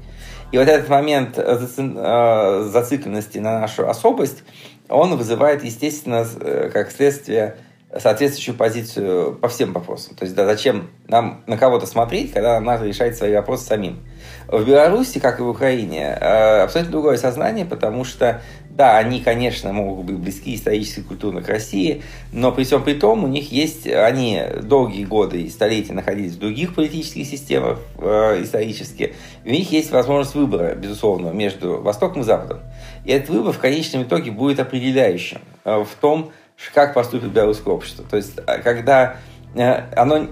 И 0.51 0.59
вот 0.59 0.69
этот 0.69 0.89
момент 0.89 1.35
э, 1.37 2.69
зацикленности 2.71 3.39
на 3.39 3.61
нашу 3.61 3.89
особость, 3.89 4.43
он 4.89 5.17
вызывает, 5.17 5.65
естественно, 5.65 6.27
как 6.73 6.91
следствие 6.91 7.57
соответствующую 7.99 8.57
позицию 8.57 9.35
по 9.35 9.49
всем 9.49 9.73
вопросам. 9.73 10.17
То 10.17 10.25
есть, 10.25 10.35
да, 10.35 10.47
зачем 10.47 10.91
нам 11.09 11.43
на 11.47 11.59
кого-то 11.59 11.87
смотреть, 11.87 12.33
когда 12.33 12.55
нам 12.55 12.65
надо 12.65 12.87
решать 12.87 13.17
свои 13.17 13.35
вопросы 13.35 13.67
самим. 13.67 14.01
В 14.49 14.65
Беларуси, 14.65 15.19
как 15.19 15.41
и 15.41 15.43
в 15.43 15.49
Украине, 15.49 16.17
э, 16.19 16.63
абсолютно 16.63 16.93
другое 16.93 17.17
сознание, 17.19 17.67
потому 17.67 18.05
что, 18.05 18.41
да, 18.77 18.97
они, 18.97 19.21
конечно, 19.21 19.71
могут 19.73 20.07
быть 20.07 20.17
близки 20.17 20.55
исторически 20.55 21.01
и 21.01 21.03
культурно 21.03 21.43
к 21.43 21.49
России, 21.49 22.03
но 22.33 22.53
при 22.53 22.65
всем 22.65 22.83
при 22.83 22.95
том 22.95 23.23
у 23.23 23.27
них 23.27 23.53
есть, 23.53 23.87
они 23.87 24.43
долгие 24.63 25.05
годы 25.05 25.43
и 25.43 25.51
столетия 25.51 25.93
находились 25.93 26.33
в 26.33 26.39
других 26.39 26.75
политических 26.75 27.27
системах 27.27 27.81
э, 27.99 28.43
исторически, 28.43 29.15
и 29.45 29.51
у 29.51 29.53
них 29.53 29.71
есть 29.73 29.91
возможность 29.91 30.35
выбора, 30.35 30.75
безусловно, 30.75 31.29
между 31.31 31.83
Востоком 31.83 32.23
и 32.23 32.25
Западом. 32.25 32.61
И 33.05 33.13
этот 33.13 33.29
выбор 33.29 33.53
в 33.53 33.59
конечном 33.59 34.05
итоге 34.05 34.31
будет 34.31 34.59
определяющим 34.59 35.39
э, 35.65 35.85
в 35.85 35.95
том, 36.01 36.33
как 36.73 36.95
поступит 36.95 37.31
белорусское 37.31 37.75
общество. 37.75 38.07
То 38.09 38.17
есть, 38.17 38.39
а, 38.47 38.59
когда 38.59 39.17
э, 39.55 39.83
оно 39.95 40.29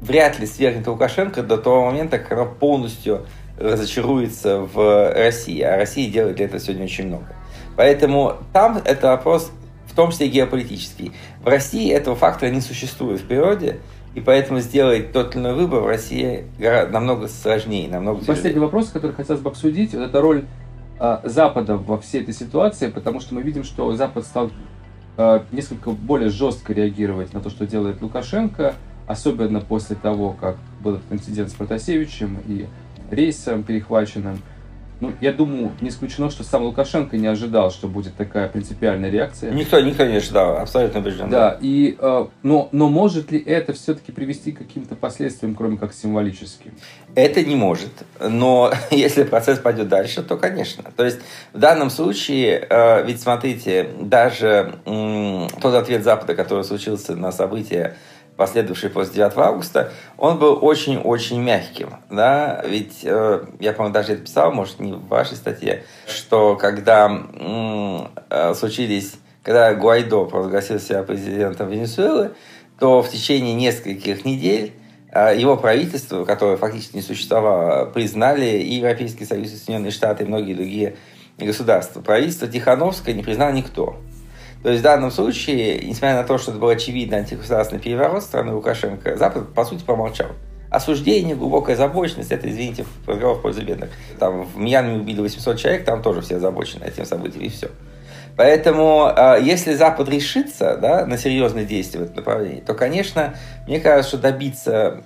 вряд 0.00 0.40
ли 0.40 0.46
свергнет 0.46 0.88
Лукашенко 0.88 1.44
до 1.44 1.58
того 1.58 1.86
момента, 1.86 2.18
как 2.18 2.32
оно 2.32 2.46
полностью 2.46 3.24
разочаруется 3.56 4.58
в 4.60 5.12
России. 5.12 5.60
А 5.60 5.76
Россия 5.76 6.10
делает 6.10 6.36
для 6.36 6.46
этого 6.46 6.60
сегодня 6.60 6.84
очень 6.84 7.06
много. 7.06 7.26
Поэтому 7.76 8.36
там 8.52 8.78
это 8.84 9.08
вопрос 9.08 9.50
в 9.86 9.94
том 9.94 10.10
числе 10.10 10.28
геополитический. 10.28 11.12
В 11.42 11.48
России 11.48 11.92
этого 11.92 12.16
фактора 12.16 12.50
не 12.50 12.60
существует 12.60 13.20
в 13.20 13.26
природе, 13.26 13.78
и 14.14 14.20
поэтому 14.20 14.60
сделать 14.60 15.12
тот 15.12 15.34
или 15.34 15.42
иной 15.42 15.54
выбор 15.54 15.82
в 15.82 15.86
России 15.86 16.44
намного 16.58 17.28
сложнее, 17.28 17.88
намного 17.88 18.20
тяжелее. 18.20 18.36
Последний 18.36 18.60
вопрос, 18.60 18.88
который 18.88 19.12
хотелось 19.12 19.40
бы 19.40 19.50
обсудить, 19.50 19.94
это 19.94 20.20
роль 20.20 20.44
а, 20.98 21.20
Запада 21.24 21.76
во 21.76 21.98
всей 21.98 22.22
этой 22.22 22.34
ситуации, 22.34 22.88
потому 22.88 23.20
что 23.20 23.34
мы 23.34 23.42
видим, 23.42 23.64
что 23.64 23.94
Запад 23.94 24.24
стал 24.24 24.50
Э, 25.18 25.40
несколько 25.52 25.90
более 25.90 26.30
жестко 26.30 26.72
реагировать 26.72 27.34
на 27.34 27.40
то, 27.40 27.50
что 27.50 27.66
делает 27.66 28.00
Лукашенко, 28.00 28.74
особенно 29.06 29.60
после 29.60 29.94
того, 29.94 30.32
как 30.32 30.56
был 30.80 30.94
этот 30.94 31.12
инцидент 31.12 31.50
с 31.50 31.52
Протасевичем 31.52 32.38
и 32.46 32.66
рейсом 33.10 33.62
перехваченным. 33.62 34.38
Ну, 35.02 35.12
я 35.20 35.32
думаю, 35.32 35.72
не 35.80 35.88
исключено, 35.88 36.30
что 36.30 36.44
сам 36.44 36.62
Лукашенко 36.62 37.16
не 37.16 37.26
ожидал, 37.26 37.72
что 37.72 37.88
будет 37.88 38.14
такая 38.14 38.48
принципиальная 38.48 39.10
реакция. 39.10 39.50
Никто, 39.50 39.80
никто 39.80 40.06
не 40.06 40.18
ожидал, 40.18 40.58
абсолютно 40.58 41.00
убежден. 41.00 41.28
Да, 41.28 41.58
и, 41.60 41.96
э, 41.98 42.26
но, 42.44 42.68
но 42.70 42.88
может 42.88 43.32
ли 43.32 43.40
это 43.40 43.72
все-таки 43.72 44.12
привести 44.12 44.52
к 44.52 44.58
каким-то 44.58 44.94
последствиям, 44.94 45.56
кроме 45.56 45.76
как 45.76 45.92
символическим? 45.92 46.70
Это 47.16 47.42
не 47.42 47.56
может, 47.56 47.90
но 48.20 48.72
если 48.92 49.24
процесс 49.24 49.58
пойдет 49.58 49.88
дальше, 49.88 50.22
то, 50.22 50.36
конечно. 50.36 50.84
То 50.96 51.04
есть 51.04 51.18
в 51.52 51.58
данном 51.58 51.90
случае, 51.90 52.64
э, 52.70 53.04
ведь 53.04 53.20
смотрите, 53.20 53.88
даже 54.00 54.76
э, 54.86 55.48
тот 55.60 55.74
ответ 55.74 56.04
Запада, 56.04 56.36
который 56.36 56.62
случился 56.62 57.16
на 57.16 57.32
события 57.32 57.96
последовавший 58.42 58.90
после 58.90 59.14
9 59.14 59.36
августа, 59.36 59.92
он 60.18 60.36
был 60.36 60.58
очень-очень 60.60 61.40
мягким. 61.40 61.90
Да? 62.10 62.60
Ведь 62.66 63.00
э, 63.04 63.44
я, 63.60 63.72
по-моему, 63.72 63.94
даже 63.94 64.14
это 64.14 64.22
писал, 64.22 64.50
может, 64.50 64.80
не 64.80 64.94
в 64.94 65.06
вашей 65.06 65.36
статье, 65.36 65.84
что 66.08 66.56
когда 66.56 67.08
э, 68.30 68.54
случились, 68.54 69.14
когда 69.44 69.74
Гуайдо 69.74 70.24
провозгласил 70.24 70.80
себя 70.80 71.04
президентом 71.04 71.70
Венесуэлы, 71.70 72.32
то 72.80 73.00
в 73.00 73.08
течение 73.10 73.54
нескольких 73.54 74.24
недель 74.24 74.72
э, 75.12 75.38
его 75.38 75.56
правительство, 75.56 76.24
которое 76.24 76.56
фактически 76.56 76.96
не 76.96 77.02
существовало, 77.02 77.86
признали 77.86 78.58
и 78.58 78.74
Европейский 78.74 79.24
Союз, 79.24 79.52
и 79.52 79.56
Соединенные 79.56 79.92
Штаты, 79.92 80.24
и 80.24 80.26
многие 80.26 80.54
другие 80.54 80.96
государства. 81.38 82.00
Правительство 82.00 82.48
Тихановское 82.48 83.14
не 83.14 83.22
признал 83.22 83.52
никто. 83.52 84.00
То 84.62 84.70
есть 84.70 84.80
в 84.80 84.84
данном 84.84 85.10
случае, 85.10 85.80
несмотря 85.84 86.16
на 86.16 86.24
то, 86.24 86.38
что 86.38 86.52
это 86.52 86.60
был 86.60 86.68
очевидный 86.68 87.18
антигосударственный 87.18 87.82
переворот 87.82 88.22
страны 88.22 88.54
Лукашенко, 88.54 89.16
Запад, 89.16 89.52
по 89.54 89.64
сути, 89.64 89.82
помолчал. 89.82 90.28
осуждение, 90.70 91.34
глубокая 91.34 91.74
озабоченность, 91.74 92.32
это, 92.32 92.48
извините, 92.48 92.86
разговор 93.06 93.36
в 93.36 93.42
пользу 93.42 93.62
бедных. 93.62 93.90
Там 94.18 94.44
в 94.44 94.56
Мьянме 94.56 94.94
убили 94.96 95.20
800 95.20 95.58
человек, 95.58 95.84
там 95.84 96.00
тоже 96.00 96.22
все 96.22 96.36
озабочены 96.36 96.84
этим 96.84 97.04
событием, 97.04 97.44
и 97.44 97.48
все. 97.48 97.68
Поэтому, 98.36 99.12
а, 99.14 99.36
если 99.36 99.74
Запад 99.74 100.08
решится 100.08 100.78
да, 100.80 101.04
на 101.04 101.18
серьезные 101.18 101.66
действия 101.66 102.00
в 102.00 102.04
этом 102.04 102.16
направлении, 102.16 102.60
то, 102.60 102.72
конечно, 102.72 103.34
мне 103.66 103.80
кажется, 103.80 104.16
что 104.16 104.18
добиться 104.18 105.04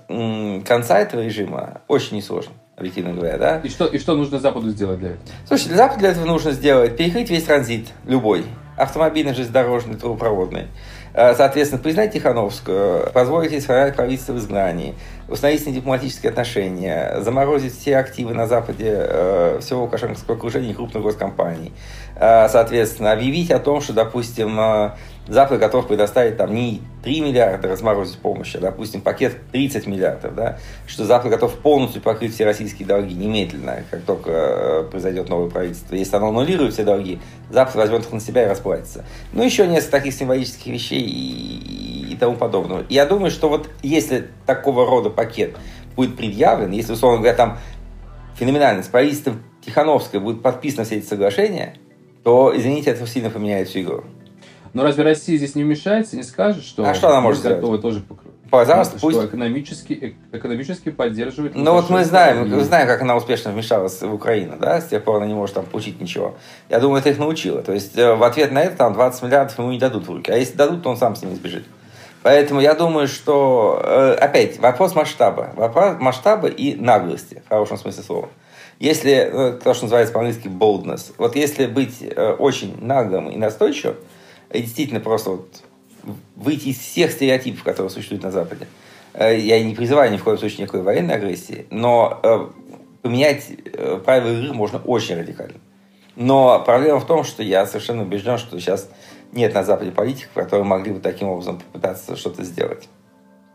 конца 0.65 0.99
этого 0.99 1.21
режима 1.21 1.81
очень 1.87 2.17
несложно 2.17 2.53
объективно 2.77 3.13
говоря, 3.13 3.37
да? 3.37 3.57
И 3.63 3.69
что, 3.69 3.87
и 3.87 3.97
что 3.97 4.15
нужно 4.15 4.39
Западу 4.39 4.69
сделать 4.69 4.99
для 4.99 5.09
этого? 5.09 5.25
Слушай, 5.47 5.69
для 5.69 5.77
Запада 5.77 5.99
для 5.99 6.09
этого 6.11 6.25
нужно 6.25 6.51
сделать, 6.51 6.95
перекрыть 6.95 7.29
весь 7.31 7.43
транзит, 7.43 7.87
любой, 8.05 8.45
автомобильный, 8.77 9.33
железнодорожный, 9.33 9.95
трубопроводный. 9.95 10.67
А, 11.13 11.33
соответственно, 11.35 11.81
признать 11.81 12.13
Тихановскую, 12.13 13.11
позволить 13.11 13.51
ей 13.51 13.59
сформировать 13.59 13.95
правительство 13.95 14.33
в 14.33 14.37
изгнании, 14.37 14.93
установить 15.27 15.65
дипломатические 15.73 16.29
отношения, 16.29 17.19
заморозить 17.21 17.77
все 17.77 17.97
активы 17.97 18.33
на 18.33 18.47
Западе 18.47 18.93
э, 18.93 19.59
всего 19.61 19.83
Лукашенковского 19.83 20.37
окружения 20.37 20.71
и 20.71 20.73
крупных 20.73 21.03
госкомпаний. 21.03 21.73
Э, 22.15 22.47
соответственно, 22.49 23.11
объявить 23.11 23.51
о 23.51 23.59
том, 23.59 23.81
что, 23.81 23.93
допустим, 23.93 24.59
э, 24.59 24.91
Запад 25.27 25.59
готов 25.59 25.87
предоставить 25.87 26.37
там 26.37 26.53
не 26.55 26.81
3 27.03 27.21
миллиарда 27.21 27.67
разморозить 27.67 28.17
помощи, 28.19 28.57
а, 28.57 28.61
допустим, 28.61 29.01
пакет 29.01 29.35
30 29.51 29.85
миллиардов, 29.85 30.35
да, 30.35 30.57
что 30.87 31.03
Запад 31.03 31.31
готов 31.31 31.53
полностью 31.55 32.01
покрыть 32.01 32.33
все 32.33 32.45
российские 32.45 32.87
долги 32.87 33.13
немедленно, 33.13 33.83
как 33.91 34.03
только 34.03 34.31
э, 34.31 34.83
произойдет 34.89 35.27
новое 35.27 35.49
правительство. 35.49 35.95
Если 35.95 36.15
оно 36.15 36.29
аннулирует 36.29 36.73
все 36.73 36.83
долги, 36.85 37.19
Запад 37.49 37.75
возьмет 37.75 38.05
их 38.05 38.11
на 38.13 38.21
себя 38.21 38.45
и 38.45 38.47
расплатится. 38.47 39.03
Ну, 39.33 39.43
еще 39.43 39.67
несколько 39.67 39.97
таких 39.97 40.13
символических 40.13 40.67
вещей 40.67 41.01
и 41.01 42.06
тому 42.19 42.35
подобного. 42.35 42.85
Я 42.89 43.05
думаю, 43.05 43.31
что 43.31 43.49
вот 43.49 43.69
если 43.83 44.29
такого 44.45 44.85
рода 44.85 45.09
пакет 45.09 45.55
будет 45.95 46.15
предъявлен, 46.15 46.71
если, 46.71 46.93
условно 46.93 47.19
говоря, 47.19 47.35
там 47.35 47.57
феноменально 48.37 48.83
с 48.83 48.87
правительством 48.87 49.43
Тихановской 49.65 50.19
будет 50.19 50.41
подписано 50.41 50.83
все 50.83 50.97
эти 50.97 51.05
соглашения, 51.05 51.75
то, 52.23 52.53
извините, 52.55 52.91
это 52.91 53.05
сильно 53.07 53.29
поменяет 53.29 53.67
всю 53.69 53.81
игру. 53.81 54.03
Но 54.73 54.83
разве 54.83 55.03
Россия 55.03 55.37
здесь 55.37 55.55
не 55.55 55.63
вмешается, 55.63 56.15
не 56.15 56.23
скажет, 56.23 56.63
что 56.63 56.87
а 56.87 56.93
что 56.93 57.09
она 57.09 57.21
может 57.21 57.41
готова 57.41 57.79
тоже 57.79 58.01
покрыть? 58.01 58.33
Пожалуйста, 58.49 58.97
что 58.97 59.07
пусть... 59.07 59.23
экономически, 59.23 60.15
э, 60.31 60.37
экономически 60.37 60.89
поддерживает... 60.89 61.55
Ну 61.55 61.73
вот 61.73 61.89
мы 61.89 62.05
знаем, 62.05 62.49
мы 62.49 62.63
знаем, 62.63 62.87
как 62.87 63.01
она 63.01 63.15
успешно 63.15 63.51
вмешалась 63.51 64.01
в 64.01 64.13
Украину, 64.13 64.55
да, 64.59 64.79
с 64.79 64.87
тех 64.87 65.03
пор 65.03 65.17
она 65.17 65.25
не 65.25 65.33
может 65.33 65.55
там 65.55 65.65
получить 65.65 65.99
ничего. 65.99 66.35
Я 66.69 66.79
думаю, 66.79 66.99
это 66.99 67.09
их 67.09 67.17
научило. 67.17 67.61
То 67.61 67.73
есть 67.73 67.97
э, 67.97 68.15
в 68.15 68.23
ответ 68.23 68.51
на 68.51 68.63
это 68.63 68.77
там 68.77 68.93
20 68.93 69.23
миллиардов 69.23 69.57
ему 69.57 69.71
не 69.71 69.79
дадут 69.79 70.07
в 70.07 70.11
руки. 70.11 70.31
А 70.31 70.37
если 70.37 70.55
дадут, 70.55 70.83
то 70.83 70.89
он 70.89 70.97
сам 70.97 71.15
с 71.15 71.23
ними 71.23 71.35
сбежит. 71.35 71.65
Поэтому 72.23 72.59
я 72.59 72.73
думаю, 72.73 73.07
что, 73.07 73.81
э, 73.83 74.13
опять, 74.13 74.59
вопрос 74.59 74.95
масштаба. 74.95 75.51
Вопрос 75.55 75.97
масштаба 75.99 76.47
и 76.47 76.75
наглости, 76.75 77.41
в 77.45 77.49
хорошем 77.49 77.77
смысле 77.77 78.03
слова. 78.03 78.29
Если, 78.79 79.57
то, 79.63 79.73
что 79.73 79.85
называется 79.85 80.13
по-английски 80.13 80.47
boldness, 80.47 81.13
вот 81.17 81.35
если 81.35 81.65
быть 81.65 82.03
очень 82.37 82.77
наглым 82.79 83.27
и 83.29 83.37
настойчивым, 83.37 83.95
и 84.51 84.61
действительно 84.61 84.99
просто 84.99 85.31
вот 85.31 85.47
выйти 86.35 86.69
из 86.69 86.79
всех 86.79 87.11
стереотипов, 87.11 87.63
которые 87.63 87.89
существуют 87.89 88.23
на 88.23 88.31
Западе. 88.31 88.67
Э, 89.13 89.37
я 89.37 89.61
не 89.63 89.75
призываю 89.75 90.11
ни 90.11 90.17
в 90.17 90.23
коем 90.23 90.37
случае 90.37 90.61
никакой 90.61 90.81
военной 90.81 91.15
агрессии, 91.15 91.65
но 91.69 92.19
э, 92.23 92.47
поменять 93.01 93.45
э, 93.49 93.99
правила 94.03 94.39
игры 94.39 94.53
можно 94.53 94.79
очень 94.79 95.17
радикально. 95.17 95.57
Но 96.15 96.61
проблема 96.65 96.99
в 96.99 97.05
том, 97.05 97.23
что 97.23 97.43
я 97.43 97.65
совершенно 97.65 98.03
убежден, 98.03 98.37
что 98.37 98.59
сейчас 98.59 98.89
нет 99.31 99.53
на 99.53 99.63
Западе 99.63 99.91
политиков, 99.91 100.31
которые 100.33 100.65
могли 100.65 100.91
бы 100.91 100.99
таким 100.99 101.29
образом 101.29 101.59
попытаться 101.59 102.15
что-то 102.15 102.43
сделать. 102.43 102.87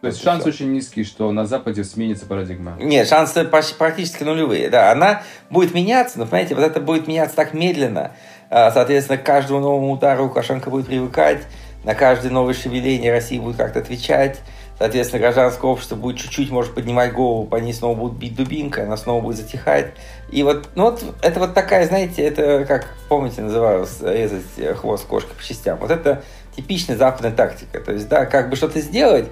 То 0.00 0.08
есть 0.08 0.20
шанс 0.20 0.44
очень 0.44 0.72
низкий, 0.72 1.04
что 1.04 1.30
на 1.30 1.46
Западе 1.46 1.84
сменится 1.84 2.26
парадигма. 2.26 2.76
Нет, 2.80 3.08
шансы 3.08 3.44
практически 3.44 4.24
нулевые. 4.24 4.68
Да, 4.68 4.90
она 4.90 5.22
будет 5.48 5.74
меняться, 5.74 6.18
но, 6.18 6.26
понимаете, 6.26 6.56
вот 6.56 6.64
это 6.64 6.80
будет 6.80 7.06
меняться 7.06 7.36
так 7.36 7.54
медленно. 7.54 8.10
Соответственно, 8.50 9.18
к 9.18 9.24
каждому 9.24 9.60
новому 9.60 9.92
удару 9.92 10.24
Лукашенко 10.24 10.70
будет 10.70 10.86
привыкать 10.86 11.42
на 11.84 11.94
каждое 11.94 12.30
новое 12.30 12.54
шевеление 12.54 13.12
России 13.12 13.38
будет 13.38 13.56
как-то 13.56 13.78
отвечать. 13.78 14.40
Соответственно, 14.82 15.20
гражданское 15.20 15.64
общество 15.68 15.94
будет 15.94 16.16
чуть-чуть, 16.16 16.50
может, 16.50 16.74
поднимать 16.74 17.12
голову, 17.12 17.46
по 17.46 17.54
ней 17.54 17.72
снова 17.72 17.96
будут 17.96 18.18
бить 18.18 18.34
дубинкой, 18.34 18.82
она 18.82 18.96
снова 18.96 19.22
будет 19.22 19.36
затихать. 19.36 19.92
И 20.28 20.42
вот, 20.42 20.70
ну 20.74 20.86
вот, 20.86 21.04
это 21.22 21.38
вот 21.38 21.54
такая, 21.54 21.86
знаете, 21.86 22.22
это 22.22 22.64
как, 22.64 22.88
помните, 23.08 23.42
называлось, 23.42 24.00
резать 24.00 24.42
хвост 24.78 25.06
кошки 25.06 25.30
по 25.38 25.44
частям. 25.44 25.78
Вот 25.78 25.92
это 25.92 26.24
типичная 26.56 26.96
западная 26.96 27.30
тактика. 27.30 27.78
То 27.78 27.92
есть, 27.92 28.08
да, 28.08 28.26
как 28.26 28.50
бы 28.50 28.56
что-то 28.56 28.80
сделать, 28.80 29.26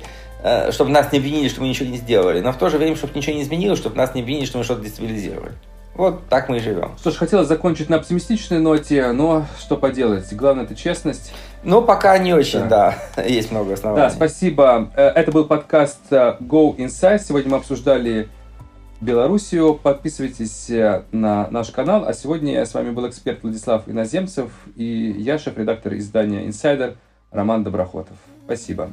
э, 0.44 0.70
чтобы 0.70 0.92
нас 0.92 1.10
не 1.10 1.18
обвинили, 1.18 1.48
что 1.48 1.62
мы 1.62 1.66
ничего 1.66 1.88
не 1.88 1.96
сделали, 1.96 2.40
но 2.40 2.52
в 2.52 2.56
то 2.56 2.70
же 2.70 2.78
время, 2.78 2.94
чтобы 2.94 3.14
ничего 3.16 3.34
не 3.34 3.42
изменилось, 3.42 3.80
чтобы 3.80 3.96
нас 3.96 4.14
не 4.14 4.20
обвинили, 4.20 4.44
что 4.44 4.58
мы 4.58 4.62
что-то 4.62 4.82
дестабилизировали. 4.82 5.54
Вот 6.00 6.26
так 6.30 6.48
мы 6.48 6.56
и 6.56 6.60
живем. 6.60 6.92
Что 6.98 7.10
ж, 7.10 7.16
хотелось 7.16 7.46
закончить 7.46 7.90
на 7.90 7.96
оптимистичной 7.96 8.58
ноте, 8.58 9.12
но 9.12 9.44
что 9.58 9.76
поделать, 9.76 10.32
главное 10.32 10.64
это 10.64 10.74
честность. 10.74 11.34
Ну, 11.62 11.82
пока 11.82 12.16
не 12.16 12.32
очень, 12.32 12.66
да. 12.70 12.96
да. 13.14 13.22
Есть 13.24 13.52
много 13.52 13.74
оснований. 13.74 14.04
Да, 14.04 14.10
спасибо. 14.10 14.90
Э, 14.96 15.08
это 15.08 15.30
был 15.30 15.44
подкаст 15.44 16.00
э, 16.08 16.36
Go 16.40 16.74
Inside. 16.74 17.18
Сегодня 17.18 17.50
мы 17.50 17.56
обсуждали 17.58 18.30
Белоруссию. 19.02 19.74
Подписывайтесь 19.74 20.70
э, 20.70 21.02
на 21.12 21.48
наш 21.50 21.68
канал. 21.68 22.06
А 22.06 22.14
сегодня 22.14 22.64
с 22.64 22.72
вами 22.72 22.92
был 22.92 23.06
эксперт 23.06 23.42
Владислав 23.42 23.86
Иноземцев 23.86 24.50
и 24.76 25.14
я, 25.18 25.38
шеф-редактор 25.38 25.98
издания 25.98 26.46
Insider 26.46 26.96
Роман 27.30 27.62
Доброхотов. 27.62 28.16
Спасибо. 28.46 28.88